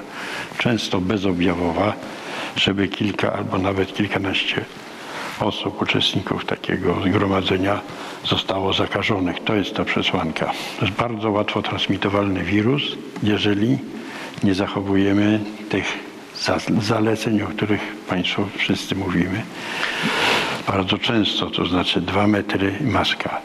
często 0.59 1.01
bezobjawowa, 1.01 1.93
żeby 2.57 2.89
kilka 2.89 3.33
albo 3.33 3.59
nawet 3.59 3.95
kilkanaście 3.95 4.65
osób, 5.41 5.83
uczestników 5.83 6.45
takiego 6.45 6.97
zgromadzenia 7.05 7.81
zostało 8.25 8.73
zakażonych. 8.73 9.45
To 9.45 9.55
jest 9.55 9.75
ta 9.75 9.85
przesłanka. 9.85 10.53
To 10.79 10.85
jest 10.85 10.97
bardzo 10.97 11.31
łatwo 11.31 11.63
transmitowalny 11.63 12.45
wirus, 12.45 12.83
jeżeli 13.23 13.79
nie 14.45 14.55
zachowujemy 14.55 15.41
tych 15.69 15.85
zaleceń, 16.83 17.43
o 17.43 17.47
których 17.47 17.81
Państwo 18.09 18.49
wszyscy 18.57 18.95
mówimy. 18.95 19.43
Bardzo 20.67 20.99
często, 20.99 21.51
to 21.51 21.67
znaczy 21.67 22.01
dwa 22.01 22.27
metry 22.27 22.73
maska. 22.81 23.41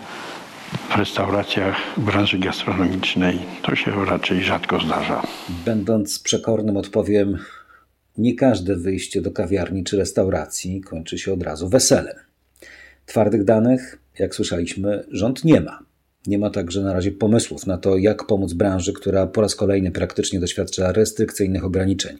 w 0.89 0.95
restauracjach 0.95 1.75
branży 1.97 2.37
gastronomicznej 2.37 3.39
to 3.61 3.75
się 3.75 4.05
raczej 4.05 4.43
rzadko 4.43 4.79
zdarza. 4.79 5.21
Będąc 5.65 6.19
przekornym 6.19 6.77
odpowiem, 6.77 7.37
nie 8.17 8.35
każde 8.35 8.75
wyjście 8.75 9.21
do 9.21 9.31
kawiarni 9.31 9.83
czy 9.83 9.97
restauracji 9.97 10.81
kończy 10.81 11.17
się 11.17 11.33
od 11.33 11.43
razu 11.43 11.69
weselem. 11.69 12.15
Twardych 13.05 13.43
danych, 13.43 13.99
jak 14.19 14.35
słyszeliśmy, 14.35 15.03
rząd 15.11 15.43
nie 15.43 15.61
ma. 15.61 15.79
Nie 16.27 16.37
ma 16.37 16.49
także 16.49 16.81
na 16.81 16.93
razie 16.93 17.11
pomysłów 17.11 17.67
na 17.67 17.77
to, 17.77 17.97
jak 17.97 18.27
pomóc 18.27 18.53
branży, 18.53 18.93
która 18.93 19.27
po 19.27 19.41
raz 19.41 19.55
kolejny 19.55 19.91
praktycznie 19.91 20.39
doświadcza 20.39 20.91
restrykcyjnych 20.91 21.65
ograniczeń. 21.65 22.17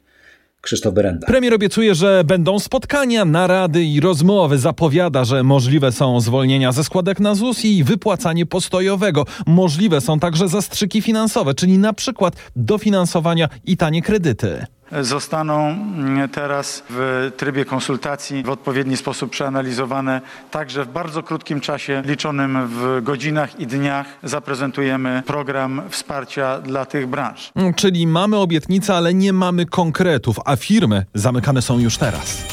Krzysztof 0.62 0.94
Berenda. 0.94 1.28
Premier 1.28 1.54
obiecuje, 1.54 1.96
że 1.96 2.24
będą 2.24 2.60
spotkania, 2.60 3.26
narady 3.26 3.84
i 3.84 4.00
rozmowy. 4.00 4.58
Zapowiada, 4.58 5.26
że 5.26 5.44
możliwe 5.44 5.92
są 5.92 6.20
zwolnienia 6.20 6.72
ze 6.72 6.84
składek 6.84 7.20
na 7.20 7.36
ZUS 7.36 7.66
i 7.66 7.84
wypłacanie 7.84 8.46
postojowego. 8.46 9.26
Możliwe 9.48 10.02
są 10.02 10.20
także 10.20 10.48
zastrzyki 10.48 11.02
finansowe, 11.02 11.54
czyli 11.54 11.78
na 11.78 11.94
przykład 11.94 12.36
dofinansowania 12.56 13.50
i 13.66 13.78
tanie 13.78 14.02
kredyty 14.02 14.66
zostaną 15.02 15.68
mm, 15.68 16.30
teraz 16.30 16.84
w 16.90 17.32
trybie 17.38 17.66
konsultacji 17.66 18.44
w 18.44 18.50
odpowiedni 18.50 18.98
sposób 18.98 19.32
przeanalizowane. 19.32 20.22
Także 20.52 20.86
w 20.86 20.88
bardzo 20.88 21.24
krótkim 21.24 21.62
czasie, 21.62 22.04
liczonym 22.06 22.68
w 22.68 23.04
godzinach 23.04 23.60
i 23.60 23.68
dniach, 23.68 24.08
zaprezentujemy 24.24 25.24
program 25.26 25.82
wsparcia 25.90 26.62
dla 26.62 26.86
tych 26.86 27.08
branż. 27.08 27.52
Mm, 27.56 27.74
czyli 27.74 28.08
mamy 28.08 28.38
obietnice, 28.38 28.96
ale 28.96 29.14
nie 29.14 29.34
mamy 29.34 29.66
konkretów, 29.66 30.38
a 30.46 30.56
firmy 30.56 31.06
zamykane 31.14 31.62
są 31.62 31.80
już 31.80 31.98
teraz. 31.98 32.44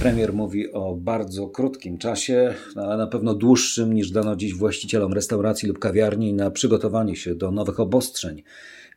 Premier 0.00 0.32
mówi 0.32 0.72
o 0.72 0.94
bardzo 0.94 1.48
krótkim 1.48 1.98
czasie, 1.98 2.54
no, 2.76 2.82
ale 2.82 2.96
na 2.96 3.06
pewno 3.06 3.34
dłuższym 3.34 3.92
niż 3.92 4.10
dano 4.10 4.36
dziś 4.36 4.54
właścicielom 4.54 5.12
restauracji 5.12 5.68
lub 5.68 5.78
kawiarni 5.78 6.32
na 6.32 6.50
przygotowanie 6.50 7.16
się 7.16 7.34
do 7.34 7.50
nowych 7.50 7.80
obostrzeń. 7.80 8.42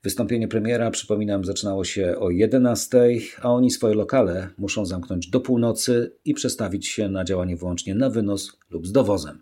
Wystąpienie 0.03 0.47
premiera, 0.47 0.91
przypominam, 0.91 1.45
zaczynało 1.45 1.83
się 1.83 2.15
o 2.19 2.29
11, 2.29 3.09
a 3.41 3.51
oni 3.51 3.71
swoje 3.71 3.95
lokale 3.95 4.49
muszą 4.57 4.85
zamknąć 4.85 5.27
do 5.27 5.39
północy 5.39 6.11
i 6.25 6.33
przestawić 6.33 6.87
się 6.87 7.09
na 7.09 7.23
działanie 7.23 7.55
wyłącznie 7.55 7.95
na 7.95 8.09
wynos 8.09 8.57
lub 8.69 8.87
z 8.87 8.91
dowozem. 8.91 9.41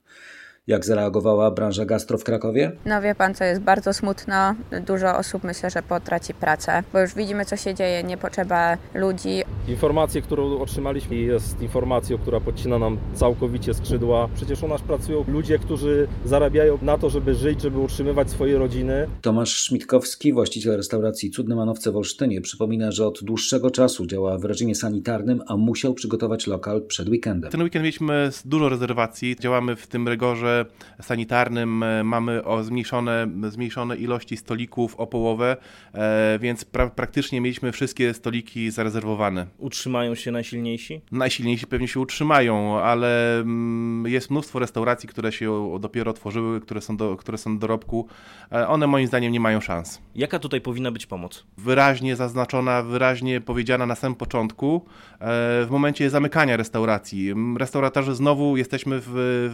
Jak 0.67 0.85
zareagowała 0.85 1.51
branża 1.51 1.85
gastro 1.85 2.17
w 2.17 2.23
Krakowie? 2.23 2.71
No 2.85 3.01
wie 3.01 3.15
pan, 3.15 3.35
co 3.35 3.43
jest 3.43 3.61
bardzo 3.61 3.93
smutno. 3.93 4.55
Dużo 4.87 5.17
osób 5.17 5.43
myślę, 5.43 5.69
że 5.69 5.83
potraci 5.83 6.33
pracę, 6.33 6.83
bo 6.93 6.99
już 6.99 7.15
widzimy, 7.15 7.45
co 7.45 7.57
się 7.57 7.75
dzieje, 7.75 8.03
nie 8.03 8.17
potrzeba 8.17 8.77
ludzi. 8.93 9.43
Informacja, 9.67 10.21
którą 10.21 10.59
otrzymaliśmy 10.59 11.15
jest 11.15 11.61
informacją, 11.61 12.17
która 12.17 12.39
podcina 12.39 12.79
nam 12.79 12.97
całkowicie 13.13 13.73
skrzydła. 13.73 14.29
Przecież 14.35 14.63
u 14.63 14.67
nas 14.67 14.81
pracują 14.81 15.25
ludzie, 15.27 15.59
którzy 15.59 16.07
zarabiają 16.25 16.77
na 16.81 16.97
to, 16.97 17.09
żeby 17.09 17.35
żyć, 17.35 17.61
żeby 17.61 17.79
utrzymywać 17.79 18.29
swoje 18.29 18.57
rodziny. 18.57 19.07
Tomasz 19.21 19.55
Szmitkowski, 19.55 20.33
właściciel 20.33 20.77
restauracji 20.77 21.31
Cudne 21.31 21.55
Manowce 21.55 21.91
w 21.91 21.97
Olsztynie, 21.97 22.41
przypomina, 22.41 22.91
że 22.91 23.07
od 23.07 23.23
dłuższego 23.23 23.71
czasu 23.71 24.05
działa 24.05 24.37
w 24.37 24.45
reżimie 24.45 24.75
sanitarnym, 24.75 25.41
a 25.47 25.57
musiał 25.57 25.93
przygotować 25.93 26.47
lokal 26.47 26.81
przed 26.81 27.09
weekendem. 27.09 27.51
Ten 27.51 27.61
weekend 27.61 27.83
mieliśmy 27.83 28.29
dużo 28.45 28.69
rezerwacji. 28.69 29.35
Działamy 29.39 29.75
w 29.75 29.87
tym 29.87 30.07
rygorze 30.07 30.56
sanitarnym 31.01 31.83
e, 31.83 32.03
mamy 32.03 32.43
o 32.43 32.63
zmniejszone, 32.63 33.27
zmniejszone 33.49 33.95
ilości 33.95 34.37
stolików 34.37 34.95
o 34.95 35.07
połowę, 35.07 35.57
e, 35.93 36.39
więc 36.41 36.65
pra 36.65 36.89
praktycznie 36.89 37.41
mieliśmy 37.41 37.71
wszystkie 37.71 38.13
stoliki 38.13 38.71
zarezerwowane. 38.71 39.47
Utrzymają 39.57 40.15
się 40.15 40.31
najsilniejsi? 40.31 41.01
Najsilniejsi 41.11 41.67
pewnie 41.67 41.87
się 41.87 41.99
utrzymają, 41.99 42.79
ale 42.79 43.39
mm, 43.39 44.07
jest 44.07 44.31
mnóstwo 44.31 44.59
restauracji, 44.59 45.09
które 45.09 45.31
się 45.31 45.77
dopiero 45.79 46.11
otworzyły, 46.11 46.61
które 46.61 46.81
są, 46.81 46.97
do, 46.97 47.17
które 47.17 47.37
są 47.37 47.57
do 47.57 47.59
dorobku. 47.59 48.07
E, 48.51 48.67
one 48.67 48.87
moim 48.87 49.07
zdaniem 49.07 49.31
nie 49.31 49.39
mają 49.39 49.61
szans. 49.61 50.01
Jaka 50.15 50.39
tutaj 50.39 50.61
powinna 50.61 50.91
być 50.91 51.05
pomoc? 51.05 51.45
Wyraźnie 51.57 52.15
zaznaczona, 52.15 52.83
wyraźnie 52.83 53.41
powiedziana 53.41 53.85
na 53.85 53.95
samym 53.95 54.15
początku, 54.15 54.85
w 55.21 55.67
momencie 55.69 56.09
zamykania 56.09 56.57
restauracji. 56.57 57.33
Restauratorzy 57.57 58.15
znowu 58.15 58.57
jesteśmy 58.57 58.99
w, 58.99 59.07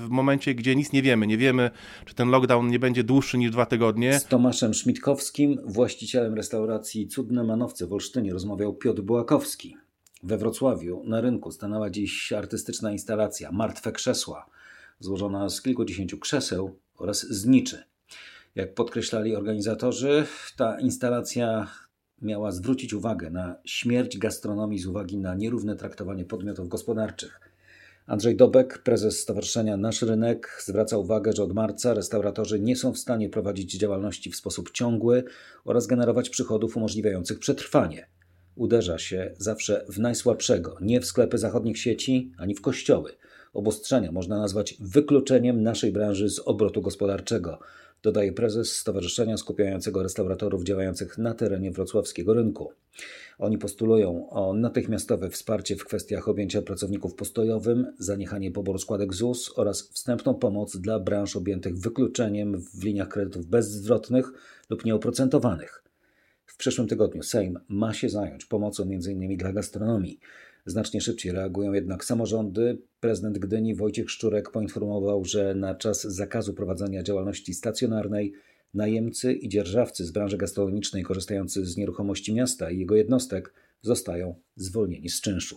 w 0.05 0.10
momencie, 0.10 0.55
gdzie 0.55 0.75
nic 0.75 0.92
nie 0.93 1.01
wiemy. 1.01 1.27
Nie 1.27 1.38
wiemy, 1.38 1.71
czy 2.05 2.15
ten 2.15 2.29
lockdown 2.29 2.67
nie 2.67 2.79
będzie 2.79 3.03
dłuższy 3.03 3.38
niż 3.38 3.51
dwa 3.51 3.65
tygodnie. 3.65 4.19
Z 4.19 4.25
Tomaszem 4.25 4.73
Szmitkowskim, 4.73 5.60
właścicielem 5.65 6.34
restauracji 6.34 7.08
Cudne 7.08 7.43
Manowce 7.43 7.88
w 7.88 7.93
Olsztynie, 7.93 8.34
rozmawiał 8.34 8.73
Piotr 8.73 9.01
Bułakowski. 9.01 9.77
We 10.23 10.38
Wrocławiu 10.38 11.03
na 11.06 11.21
rynku 11.21 11.51
stanęła 11.51 11.89
dziś 11.89 12.34
artystyczna 12.34 12.91
instalacja 12.91 13.51
Martwe 13.51 13.91
Krzesła, 13.91 14.45
złożona 14.99 15.49
z 15.49 15.62
kilkudziesięciu 15.62 16.17
krzeseł 16.17 16.79
oraz 16.97 17.25
zniczy. 17.25 17.84
Jak 18.56 18.73
podkreślali 18.73 19.36
organizatorzy, 19.36 20.25
ta 20.58 20.79
instalacja 20.79 21.67
miała 22.21 22.51
zwrócić 22.51 22.93
uwagę 22.93 23.29
na 23.29 23.56
śmierć 23.65 24.17
gastronomii 24.17 24.79
z 24.79 24.86
uwagi 24.86 25.17
na 25.17 25.36
nierówne 25.36 25.75
traktowanie 25.75 26.25
podmiotów 26.25 26.67
gospodarczych. 26.67 27.52
Andrzej 28.07 28.35
Dobek, 28.35 28.77
prezes 28.77 29.19
Stowarzyszenia 29.19 29.77
Nasz 29.77 30.01
Rynek, 30.01 30.57
zwraca 30.65 30.97
uwagę, 30.97 31.33
że 31.33 31.43
od 31.43 31.53
marca 31.53 31.93
restauratorzy 31.93 32.59
nie 32.59 32.75
są 32.75 32.93
w 32.93 32.97
stanie 32.97 33.29
prowadzić 33.29 33.77
działalności 33.77 34.31
w 34.31 34.35
sposób 34.35 34.71
ciągły 34.71 35.23
oraz 35.65 35.87
generować 35.87 36.29
przychodów 36.29 36.77
umożliwiających 36.77 37.39
przetrwanie. 37.39 38.07
Uderza 38.55 38.97
się 38.97 39.33
zawsze 39.37 39.85
w 39.89 39.99
najsłabszego, 39.99 40.77
nie 40.81 41.01
w 41.01 41.05
sklepy 41.05 41.37
zachodnich 41.37 41.77
sieci 41.77 42.31
ani 42.37 42.55
w 42.55 42.61
kościoły. 42.61 43.11
Obostrzenia 43.53 44.11
można 44.11 44.37
nazwać 44.37 44.75
wykluczeniem 44.79 45.63
naszej 45.63 45.91
branży 45.91 46.29
z 46.29 46.39
obrotu 46.39 46.81
gospodarczego, 46.81 47.59
dodaje 48.03 48.31
prezes 48.31 48.75
Stowarzyszenia 48.75 49.37
skupiającego 49.37 50.03
restauratorów 50.03 50.63
działających 50.63 51.17
na 51.17 51.33
terenie 51.33 51.71
wrocławskiego 51.71 52.33
rynku. 52.33 52.71
Oni 53.37 53.57
postulują 53.57 54.29
o 54.29 54.53
natychmiastowe 54.53 55.29
wsparcie 55.29 55.75
w 55.75 55.85
kwestiach 55.85 56.27
objęcia 56.27 56.61
pracowników 56.61 57.15
postojowym, 57.15 57.85
zaniechanie 57.99 58.51
poboru 58.51 58.79
składek 58.79 59.13
ZUS 59.13 59.51
oraz 59.55 59.89
wstępną 59.89 60.33
pomoc 60.33 60.77
dla 60.77 60.99
branż 60.99 61.35
objętych 61.35 61.77
wykluczeniem 61.77 62.61
w 62.61 62.83
liniach 62.83 63.09
kredytów 63.09 63.45
bezzwrotnych 63.45 64.31
lub 64.69 64.85
nieoprocentowanych. 64.85 65.83
W 66.45 66.57
przyszłym 66.57 66.87
tygodniu 66.87 67.23
Sejm 67.23 67.59
ma 67.67 67.93
się 67.93 68.09
zająć 68.09 68.45
pomocą 68.45 68.83
m.in. 68.83 69.37
dla 69.37 69.53
gastronomii. 69.53 70.19
Znacznie 70.65 71.02
szybciej 71.02 71.32
reagują 71.32 71.73
jednak 71.73 72.06
samorządy. 72.06 72.78
Prezydent 72.99 73.38
Gdyni 73.38 73.76
Wojciech 73.76 74.12
Szczurek 74.12 74.52
poinformował, 74.52 75.26
że 75.26 75.56
na 75.56 75.76
czas 75.76 76.04
zakazu 76.04 76.54
prowadzenia 76.54 77.04
działalności 77.04 77.54
stacjonarnej 77.54 78.34
najemcy 78.73 79.34
i 79.34 79.49
dzierżawcy 79.49 80.06
z 80.06 80.12
branży 80.12 80.38
gastronomicznej 80.38 81.04
korzystający 81.04 81.65
z 81.65 81.78
nieruchomości 81.78 82.34
miasta 82.34 82.71
i 82.71 82.80
jego 82.80 82.95
jednostek 82.95 83.54
zostają 83.82 84.36
zwolnieni 84.56 85.10
z 85.10 85.21
czynszu. 85.21 85.56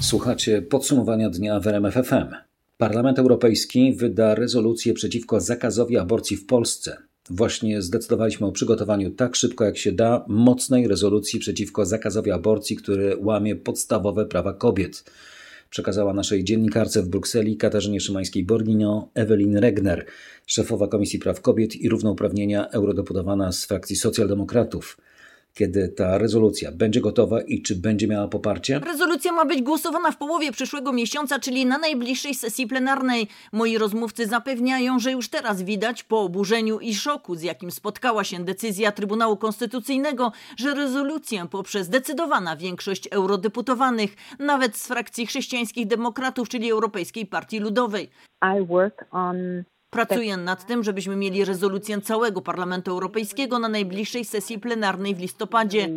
Słuchacie 0.00 0.62
podsumowania 0.62 1.30
dnia 1.30 1.60
w 1.60 1.66
RMF 1.66 1.94
FM. 1.94 2.34
Parlament 2.78 3.18
Europejski 3.18 3.92
wyda 3.92 4.34
rezolucję 4.34 4.94
przeciwko 4.94 5.40
zakazowi 5.40 5.98
aborcji 5.98 6.36
w 6.36 6.46
Polsce. 6.46 6.96
Właśnie 7.30 7.82
zdecydowaliśmy 7.82 8.46
o 8.46 8.52
przygotowaniu 8.52 9.10
tak 9.10 9.36
szybko 9.36 9.64
jak 9.64 9.78
się 9.78 9.92
da 9.92 10.24
mocnej 10.28 10.88
rezolucji 10.88 11.40
przeciwko 11.40 11.86
zakazowi 11.86 12.30
aborcji, 12.30 12.76
który 12.76 13.16
łamie 13.20 13.56
podstawowe 13.56 14.26
prawa 14.26 14.52
kobiet. 14.52 15.04
Przekazała 15.70 16.14
naszej 16.14 16.44
dziennikarce 16.44 17.02
w 17.02 17.08
Brukseli 17.08 17.56
Katarzynie 17.56 18.00
Szymańskiej-Borginio 18.00 19.02
Ewelin 19.14 19.56
Regner, 19.56 20.06
szefowa 20.46 20.88
Komisji 20.88 21.18
Praw 21.18 21.40
Kobiet 21.40 21.76
i 21.76 21.88
Równouprawnienia 21.88 22.68
eurodeputowana 22.68 23.52
z 23.52 23.64
frakcji 23.64 23.96
socjaldemokratów 23.96 24.96
kiedy 25.54 25.88
ta 25.88 26.18
rezolucja 26.18 26.72
będzie 26.72 27.00
gotowa 27.00 27.42
i 27.42 27.62
czy 27.62 27.76
będzie 27.76 28.08
miała 28.08 28.28
poparcie? 28.28 28.78
Rezolucja 28.78 29.32
ma 29.32 29.44
być 29.44 29.62
głosowana 29.62 30.10
w 30.10 30.16
połowie 30.16 30.52
przyszłego 30.52 30.92
miesiąca, 30.92 31.38
czyli 31.38 31.66
na 31.66 31.78
najbliższej 31.78 32.34
sesji 32.34 32.66
plenarnej. 32.66 33.28
Moi 33.52 33.78
rozmówcy 33.78 34.26
zapewniają, 34.26 34.98
że 34.98 35.12
już 35.12 35.28
teraz 35.28 35.62
widać 35.62 36.02
po 36.02 36.20
oburzeniu 36.20 36.80
i 36.80 36.94
szoku, 36.94 37.34
z 37.34 37.42
jakim 37.42 37.70
spotkała 37.70 38.24
się 38.24 38.44
decyzja 38.44 38.92
Trybunału 38.92 39.36
Konstytucyjnego, 39.36 40.32
że 40.56 40.74
rezolucję 40.74 41.46
poprze 41.50 41.84
zdecydowana 41.84 42.56
większość 42.56 43.08
eurodeputowanych, 43.10 44.16
nawet 44.38 44.76
z 44.76 44.86
frakcji 44.86 45.26
chrześcijańskich 45.26 45.86
demokratów, 45.86 46.48
czyli 46.48 46.70
Europejskiej 46.70 47.26
Partii 47.26 47.58
Ludowej. 47.58 48.10
I 48.42 48.66
work 48.66 49.04
on 49.10 49.64
Pracuję 49.94 50.36
nad 50.36 50.66
tym, 50.66 50.84
żebyśmy 50.84 51.16
mieli 51.16 51.44
rezolucję 51.44 52.00
całego 52.00 52.42
Parlamentu 52.42 52.90
Europejskiego 52.90 53.58
na 53.58 53.68
najbliższej 53.68 54.24
sesji 54.24 54.58
plenarnej 54.58 55.14
w 55.14 55.18
listopadzie. 55.18 55.88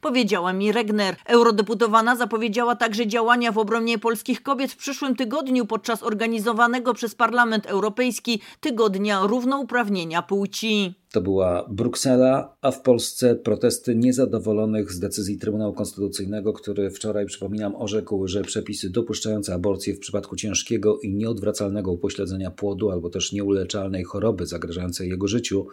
Powiedziała 0.00 0.52
mi 0.52 0.72
Regner. 0.72 1.16
Eurodeputowana 1.26 2.16
zapowiedziała 2.16 2.76
także 2.76 3.06
działania 3.06 3.52
w 3.52 3.58
obronie 3.58 3.98
polskich 3.98 4.42
kobiet 4.42 4.72
w 4.72 4.76
przyszłym 4.76 5.16
tygodniu 5.16 5.66
podczas 5.66 6.02
organizowanego 6.02 6.94
przez 6.94 7.14
Parlament 7.14 7.66
Europejski 7.66 8.40
Tygodnia 8.60 9.20
Równouprawnienia 9.22 10.22
Płci. 10.22 10.94
To 11.12 11.20
była 11.20 11.68
Bruksela, 11.70 12.56
a 12.60 12.70
w 12.70 12.82
Polsce 12.82 13.36
protesty 13.36 13.94
niezadowolonych 13.94 14.92
z 14.92 14.98
decyzji 14.98 15.38
Trybunału 15.38 15.72
Konstytucyjnego, 15.72 16.52
który 16.52 16.90
wczoraj, 16.90 17.26
przypominam, 17.26 17.76
orzekł, 17.76 18.26
że 18.26 18.42
przepisy 18.42 18.90
dopuszczające 18.90 19.54
aborcję 19.54 19.94
w 19.94 19.98
przypadku 19.98 20.36
ciężkiego 20.36 20.98
i 21.00 21.14
nieodwracalnego 21.14 21.92
upośledzenia 21.92 22.50
płodu 22.50 22.90
albo 22.90 23.10
też 23.10 23.32
nieuleczalnej 23.32 24.04
choroby 24.04 24.46
zagrażającej 24.46 25.08
jego 25.08 25.28
życiu 25.28 25.66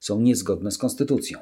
są 0.00 0.20
niezgodne 0.20 0.70
z 0.70 0.78
konstytucją. 0.78 1.38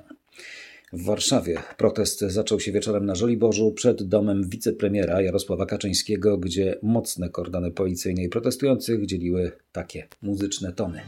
W 0.93 1.05
Warszawie 1.05 1.59
protest 1.77 2.21
zaczął 2.21 2.61
się 2.61 2.73
wieczorem 2.73 3.07
na 3.07 3.15
Żoliborzu 3.15 3.73
przed 3.73 4.03
domem 4.03 4.49
wicepremiera 4.49 5.23
Jarosława 5.23 5.67
Kaczyńskiego, 5.67 6.39
gdzie 6.39 6.79
mocne 6.83 7.29
kordony 7.29 7.71
policyjne 7.71 8.23
i 8.23 8.29
protestujących 8.29 9.07
dzieliły 9.07 9.53
takie 9.73 10.09
muzyczne 10.23 10.73
tony 10.73 11.01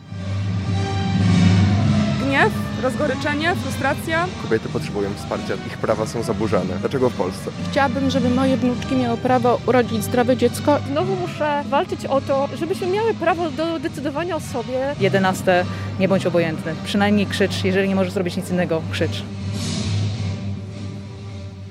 rozgoryczenie, 2.83 3.55
frustracja. 3.55 4.27
Kobiety 4.43 4.69
potrzebują 4.69 5.15
wsparcia, 5.15 5.55
ich 5.55 5.79
prawa 5.79 6.07
są 6.07 6.23
zaburzane. 6.23 6.75
Dlaczego 6.81 7.11
w 7.11 7.15
Polsce? 7.15 7.51
Chciałabym, 7.71 8.11
żeby 8.11 8.31
moje 8.31 8.57
wnuczki 8.57 8.97
miały 8.97 9.19
prawo 9.19 9.61
urodzić 9.67 10.05
zdrowe 10.05 10.37
dziecko. 10.37 10.79
Znowu 10.91 11.17
muszę 11.17 11.65
walczyć 11.69 12.07
o 12.07 12.21
to, 12.21 12.49
żebyśmy 12.59 12.87
miały 12.87 13.15
prawo 13.15 13.51
do 13.51 13.79
decydowania 13.79 14.37
o 14.37 14.41
sobie. 14.41 14.95
11. 15.01 15.65
Nie 16.01 16.09
bądź 16.09 16.27
obojętny. 16.27 16.75
Przynajmniej 16.85 17.27
krzycz. 17.27 17.65
Jeżeli 17.65 17.89
nie 17.89 17.95
możesz 17.95 18.13
zrobić 18.13 18.37
nic 18.37 18.51
innego, 18.51 18.83
krzycz. 18.91 19.23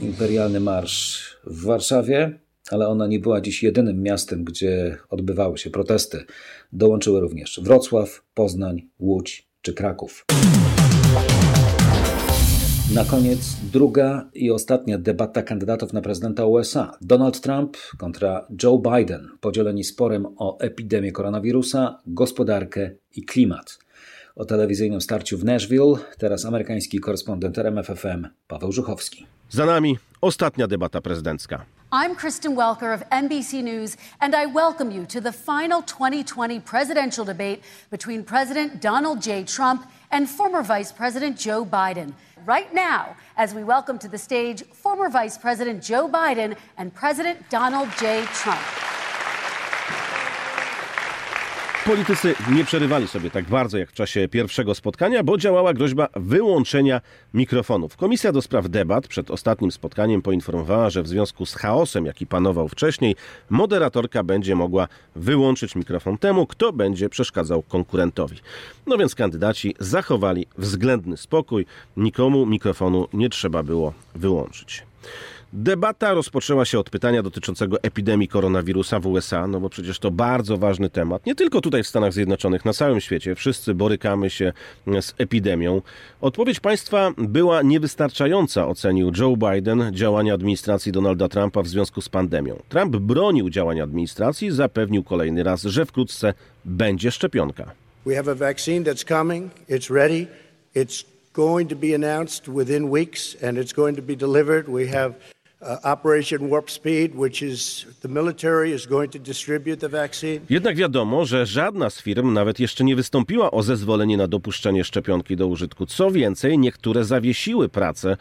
Imperialny 0.02 0.60
Marsz 0.60 1.38
w 1.46 1.66
Warszawie, 1.66 2.40
ale 2.72 2.88
ona 2.88 3.08
nie 3.08 3.20
była 3.20 3.42
dziś 3.42 3.64
jedynym 3.64 4.04
miastem, 4.04 4.44
gdzie 4.44 4.98
odbywały 5.10 5.58
się 5.58 5.70
protesty. 5.70 6.26
Dołączyły 6.74 7.20
również 7.20 7.60
Wrocław, 7.64 8.24
Poznań, 8.34 8.82
Łódź 9.00 9.52
czy 9.62 9.74
Kraków. 9.74 10.26
Na 12.96 13.06
koniec 13.06 13.56
druga 13.74 14.30
i 14.34 14.52
ostatnia 14.52 14.98
debata 14.98 15.44
kandydatów 15.44 15.94
na 15.94 16.02
prezydenta 16.02 16.46
USA. 16.46 16.92
Donald 17.02 17.42
Trump 17.42 17.78
kontra 17.98 18.48
Joe 18.64 18.78
Biden, 18.78 19.30
podzieleni 19.40 19.84
sporem 19.84 20.26
o 20.38 20.60
epidemię 20.60 21.12
koronawirusa, 21.12 22.02
gospodarkę 22.08 22.92
i 23.16 23.26
klimat. 23.26 23.80
O 24.36 24.46
telewizyjnym 24.46 25.02
starciu 25.02 25.38
w 25.38 25.44
Nashville 25.44 25.94
teraz 26.18 26.46
amerykański 26.46 27.00
korespondent 27.00 27.58
RMFFM 27.58 28.28
Paweł 28.48 28.72
Żuchowski. 28.72 29.26
Za 29.50 29.66
nami 29.66 29.98
ostatnia 30.22 30.68
debata 30.68 31.02
prezydencka. 31.02 31.66
I'm 31.94 32.16
Kristen 32.16 32.56
Welker 32.56 32.94
of 32.94 33.04
NBC 33.10 33.62
News, 33.62 33.98
and 34.22 34.34
I 34.34 34.46
welcome 34.46 34.92
you 34.92 35.06
to 35.08 35.20
the 35.20 35.34
final 35.34 35.82
2020 35.82 36.62
presidential 36.62 37.26
debate 37.26 37.66
between 37.90 38.24
President 38.24 38.80
Donald 38.80 39.22
J. 39.22 39.44
Trump 39.44 39.92
and 40.10 40.30
former 40.30 40.62
Vice 40.64 40.94
President 40.94 41.38
Joe 41.38 41.66
Biden. 41.66 42.14
Right 42.46 42.74
now, 42.74 43.18
as 43.36 43.54
we 43.54 43.66
welcome 43.66 44.00
to 44.00 44.08
the 44.08 44.18
stage 44.18 44.64
former 44.68 45.10
Vice 45.10 45.38
President 45.38 45.84
Joe 45.84 46.08
Biden 46.08 46.56
and 46.78 46.94
President 46.94 47.50
Donald 47.50 47.90
J. 48.00 48.24
Trump. 48.28 48.62
Politycy 51.86 52.36
nie 52.52 52.66
przerywali 52.66 53.08
sobie 53.08 53.32
tak 53.32 53.46
bardzo 53.46 53.78
jak 53.78 53.90
w 53.90 53.94
czasie 53.94 54.28
pierwszego 54.28 54.76
spotkania, 54.76 55.24
bo 55.24 55.38
działała 55.38 55.74
groźba 55.74 56.08
wyłączenia 56.16 57.02
mikrofonów. 57.34 57.98
Komisja 57.98 58.32
do 58.32 58.42
spraw 58.42 58.70
debat 58.70 59.08
przed 59.08 59.32
ostatnim 59.32 59.72
spotkaniem 59.72 60.22
poinformowała, 60.22 60.90
że 60.90 61.04
w 61.04 61.08
związku 61.08 61.46
z 61.46 61.56
chaosem, 61.56 62.06
jaki 62.06 62.28
panował 62.28 62.68
wcześniej, 62.68 63.16
moderatorka 63.50 64.24
będzie 64.24 64.56
mogła 64.56 64.88
wyłączyć 65.16 65.76
mikrofon 65.76 66.18
temu, 66.18 66.48
kto 66.48 66.74
będzie 66.74 67.10
przeszkadzał 67.10 67.62
konkurentowi. 67.62 68.38
No 68.88 68.98
więc 68.98 69.16
kandydaci 69.16 69.76
zachowali 69.80 70.48
względny 70.58 71.18
spokój, 71.18 71.66
nikomu 71.98 72.46
mikrofonu 72.46 73.08
nie 73.14 73.30
trzeba 73.30 73.64
było 73.64 73.94
wyłączyć. 74.16 74.84
Debata 75.54 76.14
rozpoczęła 76.14 76.66
się 76.66 76.80
od 76.80 76.90
pytania 76.90 77.24
dotyczącego 77.24 77.82
epidemii 77.82 78.28
koronawirusa 78.28 79.00
w 79.00 79.08
USA, 79.08 79.48
no 79.48 79.60
bo 79.60 79.70
przecież 79.70 80.00
to 80.00 80.12
bardzo 80.12 80.58
ważny 80.58 80.90
temat. 80.90 81.26
Nie 81.26 81.36
tylko 81.36 81.62
tutaj 81.62 81.84
w 81.84 81.88
Stanach 81.88 82.14
Zjednoczonych, 82.14 82.66
na 82.66 82.74
całym 82.74 83.02
świecie. 83.02 83.36
Wszyscy 83.36 83.74
borykamy 83.74 84.30
się 84.30 84.54
z 85.02 85.14
epidemią. 85.18 85.82
Odpowiedź 86.22 86.60
państwa 86.60 87.12
była 87.18 87.62
niewystarczająca, 87.62 88.68
ocenił 88.68 89.12
Joe 89.18 89.38
Biden 89.38 89.92
działania 89.94 90.34
administracji 90.34 90.92
Donalda 90.92 91.28
Trumpa 91.28 91.62
w 91.62 91.68
związku 91.68 92.02
z 92.02 92.10
pandemią. 92.10 92.60
Trump 92.70 92.96
bronił 92.96 93.50
działań 93.50 93.82
administracji, 93.82 94.52
zapewnił 94.52 95.04
kolejny 95.04 95.44
raz, 95.44 95.64
że 95.64 95.86
wkrótce 95.86 96.34
będzie 96.66 97.12
szczepionka. 97.12 97.72
We 98.06 98.16
have 98.16 98.32
a 98.32 98.36
vaccine 98.36 98.84
that's 98.84 99.08
coming. 99.08 99.52
It's 99.70 99.94
ready. 99.94 100.28
It's 100.76 101.06
going 101.34 101.70
to 101.70 101.76
be 101.76 101.96
announced 101.96 102.48
within 102.48 102.90
weeks 102.90 103.44
and 103.44 103.58
it's 103.58 103.76
going 103.76 103.98
to 103.98 104.04
be 104.04 104.16
delivered. 104.16 104.68
We 104.70 104.88
have 104.88 105.14
jednak 110.50 110.76
wiadomo, 110.76 111.26
że 111.26 111.46
żadna 111.46 111.90
z 111.90 112.02
firm 112.02 112.34
nawet 112.34 112.60
jeszcze 112.60 112.84
nie 112.84 112.96
wystąpiła 112.96 113.52
o 113.52 113.64
zezwolenie 113.64 114.18
na 114.18 114.28
dopuszczenie 114.28 114.84
szczepionki 114.84 115.36
do 115.36 115.48
użytku. 115.48 115.86
Co 115.86 116.12
więcej, 116.12 116.58
niektóre 116.58 117.04
zawiesiły 117.04 117.70
pracę 117.70 118.18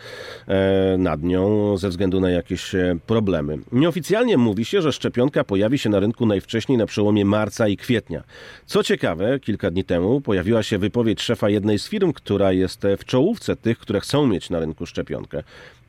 e, 0.47 0.97
nad 0.99 1.23
nią 1.23 1.77
ze 1.77 1.89
względu 1.89 2.21
na 2.21 2.31
jakieś 2.31 2.75
e, 2.75 2.97
problemy. 3.07 3.59
Nieoficjalnie 3.73 4.37
mówi 4.37 4.65
się, 4.65 4.83
że 4.83 4.93
szczepionka 4.93 5.45
pojawi 5.45 5.79
się 5.79 5.91
na 5.91 6.01
rynku 6.01 6.27
najwcześniej 6.27 6.79
na 6.79 6.87
przełomie 6.87 7.25
marca 7.25 7.69
i 7.69 7.77
kwietnia. 7.77 8.23
Co 8.67 8.83
ciekawe, 8.83 9.41
kilka 9.41 9.71
dni 9.71 9.85
temu 9.85 10.21
pojawiła 10.21 10.63
się 10.63 10.79
wypowiedź 10.79 11.23
szefa 11.23 11.49
jednej 11.49 11.79
z 11.79 11.89
firm, 11.89 12.13
która 12.13 12.53
jest 12.53 12.83
w 12.99 13.05
czołówce 13.05 13.57
tych, 13.57 13.79
które 13.79 14.01
chcą 14.01 14.27
mieć 14.27 14.51
na 14.51 14.61
rynku 14.61 14.87
szczepionkę. 14.87 15.43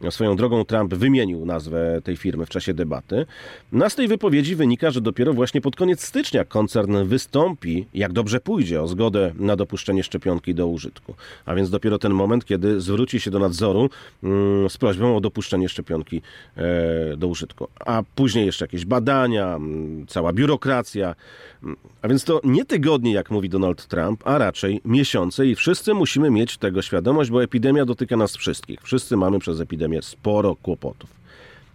Swoją 0.10 0.36
drogą 0.36 0.66
Trump 0.66 0.94
wymienił 0.94 1.46
nazwę 1.46 2.02
tej 2.04 2.18
firmy 2.18 2.46
w 2.46 2.50
czasie 2.50 2.74
debaty. 2.74 3.26
No 3.72 3.90
z 3.90 3.96
tej 3.96 4.08
wypowiedzi 4.08 4.56
wynika, 4.56 4.92
że 4.92 5.02
dopiero 5.02 5.34
właśnie 5.34 5.62
pod 5.62 5.76
koniec 5.76 6.04
stycznia 6.04 6.46
koncern 6.46 7.04
wystąpi, 7.06 7.86
jak 7.94 8.14
dobrze 8.14 8.40
pójdzie, 8.40 8.82
o 8.82 8.88
zgodę 8.88 9.34
na 9.36 9.56
dopuszczenie 9.56 10.04
szczepionki 10.04 10.56
do 10.56 10.68
użytku. 10.68 11.14
A 11.46 11.56
więc 11.56 11.70
dopiero 11.70 12.00
ten 12.00 12.14
moment, 12.14 12.46
kiedy 12.46 12.82
zwróci 12.82 13.20
się 13.20 13.32
do 13.32 13.40
nadzoru 13.40 13.90
mm, 14.24 14.70
z 14.70 14.78
prośbą 14.78 15.18
o 15.18 15.22
dopuszczenie 15.22 15.70
szczepionki 15.70 16.22
e, 16.58 17.18
do 17.18 17.28
użytku. 17.28 17.68
A 17.80 18.04
później 18.16 18.46
jeszcze 18.46 18.66
jakieś 18.66 18.86
badania, 18.86 19.56
mm, 19.56 20.08
cała 20.08 20.34
biurokracja. 20.34 21.16
Mm, 21.64 21.78
a 22.02 22.08
więc 22.08 22.24
to 22.24 22.42
nie 22.44 22.66
tygodnie, 22.66 23.14
jak 23.14 23.32
mówi 23.32 23.50
Donald 23.50 23.88
Trump, 23.88 24.28
a 24.28 24.38
raczej 24.38 24.82
miesiące 24.86 25.48
i 25.48 25.56
wszyscy 25.56 25.94
musimy 25.94 26.32
mieć 26.32 26.58
tego 26.58 26.82
świadomość, 26.82 27.30
bo 27.30 27.44
epidemia 27.44 27.86
dotyka 27.86 28.18
nas 28.18 28.38
wszystkich. 28.38 28.80
Wszyscy 28.84 29.18
mamy 29.18 29.40
przez 29.40 29.60
epidemię 29.60 29.91
sporo 30.02 30.56
kłopotów. 30.56 31.21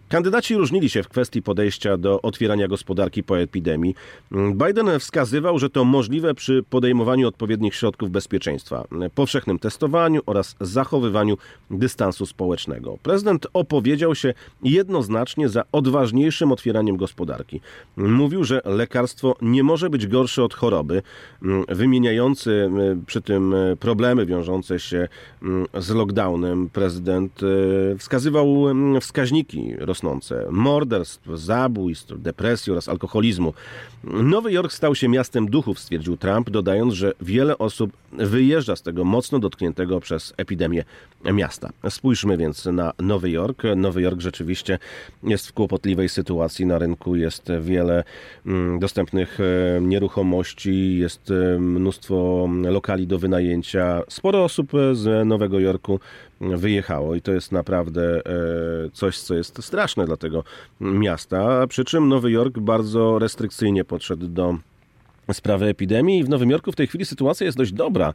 Kandydaci 0.09 0.55
różnili 0.55 0.91
się 0.91 1.03
w 1.03 1.09
kwestii 1.09 1.43
podejścia 1.43 1.97
do 1.97 2.23
otwierania 2.23 2.69
gospodarki 2.69 3.23
po 3.23 3.39
epidemii. 3.39 3.95
Biden 4.33 4.99
wskazywał, 4.99 5.59
że 5.59 5.71
to 5.71 5.85
możliwe 5.85 6.35
przy 6.35 6.65
podejmowaniu 6.71 7.29
odpowiednich 7.29 7.75
środków 7.75 8.11
bezpieczeństwa, 8.11 8.85
powszechnym 9.15 9.59
testowaniu 9.59 10.21
oraz 10.27 10.57
zachowywaniu 10.61 11.37
dystansu 11.71 12.27
społecznego. 12.27 12.99
Prezydent 13.03 13.47
opowiedział 13.53 14.15
się 14.15 14.35
jednoznacznie 14.63 15.49
za 15.49 15.63
odważniejszym 15.73 16.53
otwieraniem 16.53 16.97
gospodarki. 16.97 17.61
Mówił, 17.97 18.45
że 18.45 18.61
lekarstwo 18.65 19.37
nie 19.43 19.63
może 19.63 19.91
być 19.91 20.07
gorsze 20.07 20.45
od 20.45 20.55
choroby, 20.55 21.03
wymieniający 21.69 22.71
przy 23.07 23.23
tym 23.23 23.55
problemy 23.81 24.27
wiążące 24.27 24.81
się 24.81 25.09
z 25.75 25.91
lockdownem. 25.91 26.69
Prezydent 26.69 27.41
wskazywał 27.99 28.65
wskaźniki 29.01 29.75
rosnące 29.97 30.47
morderstw, 30.51 31.29
zabójstw, 31.35 32.15
depresji 32.19 32.73
oraz 32.73 32.89
alkoholizmu. 32.89 33.55
Nowy 34.05 34.53
Jork 34.53 34.73
stał 34.73 34.95
się 34.95 35.09
miastem 35.09 35.51
duchów, 35.51 35.79
stwierdził 35.79 36.17
Trump, 36.17 36.51
dodając, 36.51 36.95
że 36.95 37.13
wiele 37.21 37.59
osób 37.59 37.93
wyjeżdża 38.13 38.77
z 38.77 38.83
tego 38.83 39.05
mocno 39.05 39.39
dotkniętego 39.39 40.01
przez 40.01 40.35
epidemię 40.37 40.85
miasta. 41.25 41.71
Spójrzmy 41.91 42.37
więc 42.37 42.65
na 42.65 42.93
Nowy 42.99 43.31
Jork. 43.31 43.63
Nowy 43.77 44.03
Jork 44.03 44.21
rzeczywiście 44.21 44.79
jest 45.23 45.49
w 45.49 45.53
kłopotliwej 45.53 46.09
sytuacji. 46.09 46.67
Na 46.67 46.79
rynku 46.79 47.17
jest 47.17 47.49
wiele 47.61 48.05
mm, 48.47 48.79
dostępnych 48.79 49.39
e, 49.41 49.81
nieruchomości, 49.81 50.99
jest 50.99 51.31
e, 51.31 51.59
mnóstwo 51.59 52.49
lokali 52.63 53.07
do 53.07 53.19
wynajęcia. 53.19 54.03
Sporo 54.09 54.45
osób 54.45 54.73
z 54.93 55.27
Nowego 55.27 55.61
Jorku 55.61 56.01
wyjechało 56.41 57.15
i 57.15 57.21
to 57.23 57.33
jest 57.33 57.53
naprawdę 57.53 58.17
e, 58.19 58.23
coś, 58.93 59.19
co 59.19 59.35
jest 59.35 59.65
straszne 59.65 60.07
dla 60.07 60.17
tego 60.17 60.45
miasta. 60.81 61.67
Przy 61.67 61.85
czym 61.85 62.09
Nowy 62.09 62.31
Jork 62.31 62.59
bardzo 62.59 63.19
restrykcyjnie 63.19 63.85
podszedł 63.85 64.27
do 64.29 64.57
sprawy 65.33 65.67
epidemii. 65.67 66.25
W 66.25 66.29
Nowym 66.29 66.51
Jorku 66.51 66.73
w 66.73 66.77
tej 66.77 66.87
chwili 66.87 67.05
sytuacja 67.05 67.45
jest 67.45 67.59
dość 67.59 67.73
dobra. 67.73 68.15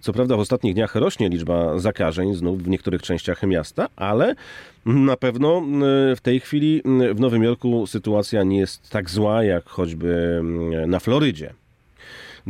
Co 0.00 0.12
prawda 0.12 0.36
w 0.36 0.40
ostatnich 0.40 0.74
dniach 0.74 0.94
rośnie 0.94 1.28
liczba 1.28 1.78
zakażeń 1.78 2.34
znów 2.34 2.62
w 2.62 2.68
niektórych 2.68 3.02
częściach 3.02 3.42
miasta, 3.42 3.88
ale 3.96 4.34
na 4.86 5.16
pewno 5.16 5.58
e, 5.58 6.16
w 6.16 6.20
tej 6.22 6.40
chwili 6.40 6.82
w 7.14 7.20
Nowym 7.20 7.42
Jorku 7.42 7.86
sytuacja 7.86 8.42
nie 8.42 8.58
jest 8.58 8.90
tak 8.90 9.10
zła 9.10 9.44
jak 9.44 9.68
choćby 9.68 10.42
na 10.86 11.00
Florydzie. 11.00 11.59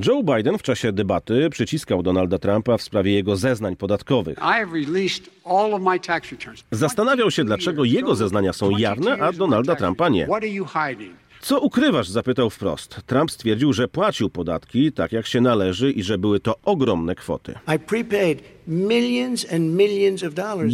Joe 0.06 0.22
Biden 0.22 0.58
w 0.58 0.62
czasie 0.62 0.92
debaty 0.92 1.50
przyciskał 1.50 2.02
Donalda 2.02 2.38
Trumpa 2.38 2.76
w 2.76 2.82
sprawie 2.82 3.12
jego 3.12 3.36
zeznań 3.36 3.76
podatkowych. 3.76 4.38
Zastanawiał 6.70 7.30
się, 7.30 7.44
dlaczego 7.44 7.84
jego 7.84 8.14
zeznania 8.14 8.52
są 8.52 8.70
jawne, 8.70 9.12
a 9.20 9.32
Donalda 9.32 9.76
Trumpa 9.76 10.08
nie. 10.08 10.26
Co 11.40 11.60
ukrywasz? 11.60 12.08
zapytał 12.08 12.50
wprost. 12.50 13.00
Trump 13.06 13.30
stwierdził, 13.30 13.72
że 13.72 13.88
płacił 13.88 14.30
podatki 14.30 14.92
tak 14.92 15.12
jak 15.12 15.26
się 15.26 15.40
należy 15.40 15.92
i 15.92 16.02
że 16.02 16.18
były 16.18 16.40
to 16.40 16.54
ogromne 16.64 17.14
kwoty. 17.14 17.54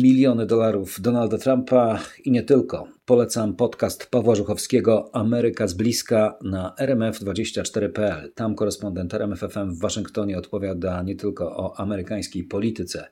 Miliony 0.03 0.47
dolarów 0.47 1.01
Donalda 1.01 1.39
Trumpa 1.39 1.99
i 2.25 2.31
nie 2.31 2.43
tylko. 2.43 2.89
Polecam 3.05 3.55
podcast 3.55 4.11
Pawła 4.11 4.35
Żuchowskiego 4.35 5.11
Ameryka 5.13 5.67
z 5.67 5.75
bliska 5.75 6.39
na 6.45 6.75
rmf24.pl. 6.81 8.33
Tam 8.35 8.55
korespondent 8.55 9.15
RMFFM 9.15 9.71
w 9.71 9.81
Waszyngtonie 9.81 10.39
odpowiada 10.39 11.03
nie 11.03 11.17
tylko 11.17 11.57
o 11.57 11.81
amerykańskiej 11.81 12.45
polityce. 12.45 13.09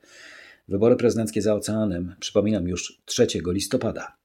Wybory 0.68 0.96
prezydenckie 0.96 1.42
za 1.42 1.54
oceanem, 1.54 2.14
przypominam 2.20 2.68
już 2.68 3.02
3 3.04 3.26
listopada. 3.46 4.23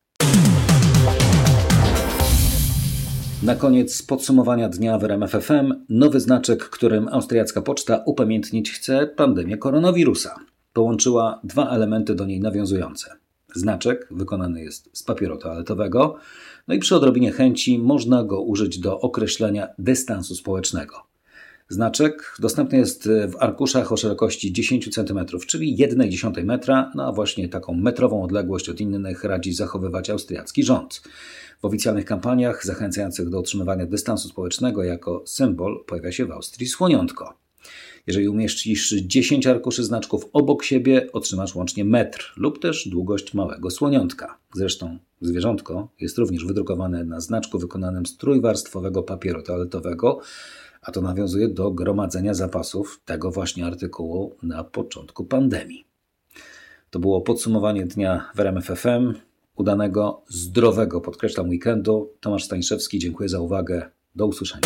Na 3.44 3.56
koniec 3.56 4.02
podsumowania 4.02 4.70
dnia 4.70 4.98
w 4.98 5.04
RMFFM 5.04 5.86
nowy 5.90 6.20
znaczek, 6.20 6.64
którym 6.64 7.08
austriacka 7.08 7.62
poczta 7.62 8.04
upamiętnić 8.06 8.72
chce 8.72 9.08
pandemię 9.08 9.58
koronawirusa. 9.58 10.36
Połączyła 10.74 11.40
dwa 11.44 11.70
elementy 11.70 12.16
do 12.16 12.26
niej 12.26 12.40
nawiązujące. 12.40 13.12
Znaczek 13.56 14.08
wykonany 14.12 14.62
jest 14.62 14.90
z 14.94 15.04
papieru 15.04 15.38
toaletowego, 15.38 16.16
no 16.68 16.74
i 16.76 16.80
przy 16.80 16.96
odrobinie 16.96 17.32
chęci 17.32 17.80
można 17.80 18.24
go 18.24 18.42
użyć 18.42 18.80
do 18.80 19.00
określenia 19.00 19.68
dystansu 19.78 20.36
społecznego. 20.36 20.96
Znaczek 21.70 22.36
dostępny 22.40 22.78
jest 22.78 23.10
w 23.28 23.36
arkuszach 23.40 23.92
o 23.92 23.98
szerokości 23.98 24.54
10 24.54 24.96
cm, 24.96 25.20
czyli 25.48 25.78
1,1 25.78 26.44
metra, 26.44 26.92
no 26.96 27.08
a 27.08 27.12
właśnie 27.12 27.50
taką 27.50 27.74
metrową 27.74 28.24
odległość 28.24 28.70
od 28.70 28.82
innych 28.82 29.24
radzi 29.24 29.54
zachowywać 29.54 30.10
austriacki 30.10 30.64
rząd. 30.64 31.02
W 31.62 31.66
oficjalnych 31.66 32.06
kampaniach 32.06 32.66
zachęcających 32.66 33.30
do 33.30 33.40
utrzymywania 33.40 33.86
dystansu 33.86 34.30
społecznego 34.30 34.84
jako 34.84 35.24
symbol 35.26 35.84
pojawia 35.88 36.12
się 36.12 36.26
w 36.26 36.32
Austrii 36.32 36.68
słoniątko. 36.68 37.34
Jeżeli 38.08 38.30
umieścisz 38.30 38.90
10 38.90 39.48
arkuszy 39.48 39.84
znaczków 39.84 40.30
obok 40.34 40.64
siebie, 40.64 41.12
otrzymasz 41.14 41.56
łącznie 41.56 41.86
metr 41.86 42.34
lub 42.38 42.62
też 42.62 42.88
długość 42.88 43.34
małego 43.34 43.72
słoniątka. 43.72 44.38
Zresztą 44.54 44.98
zwierzątko 45.22 45.90
jest 46.00 46.18
również 46.18 46.46
wydrukowane 46.46 47.04
na 47.04 47.20
znaczku 47.20 47.60
wykonanym 47.60 48.06
z 48.06 48.18
trójwarstwowego 48.18 49.04
papieru 49.04 49.42
toaletowego, 49.42 50.20
a 50.82 50.92
to 50.92 51.02
nawiązuje 51.02 51.48
do 51.48 51.72
gromadzenia 51.72 52.34
zapasów 52.34 53.02
tego 53.06 53.32
właśnie 53.32 53.66
artykułu 53.66 54.36
na 54.44 54.64
początku 54.64 55.26
pandemii. 55.26 55.86
To 56.90 57.00
było 57.00 57.22
podsumowanie 57.22 57.86
dnia 57.86 58.32
w 58.36 58.40
udanego, 59.60 60.24
zdrowego, 60.28 61.02
podkreślam, 61.02 61.50
weekendu. 61.50 62.14
Tomasz 62.20 62.44
Stańszewski, 62.44 63.00
dziękuję 63.00 63.30
za 63.30 63.40
uwagę. 63.40 63.90
Do 64.16 64.28
usłyszenia. 64.28 64.62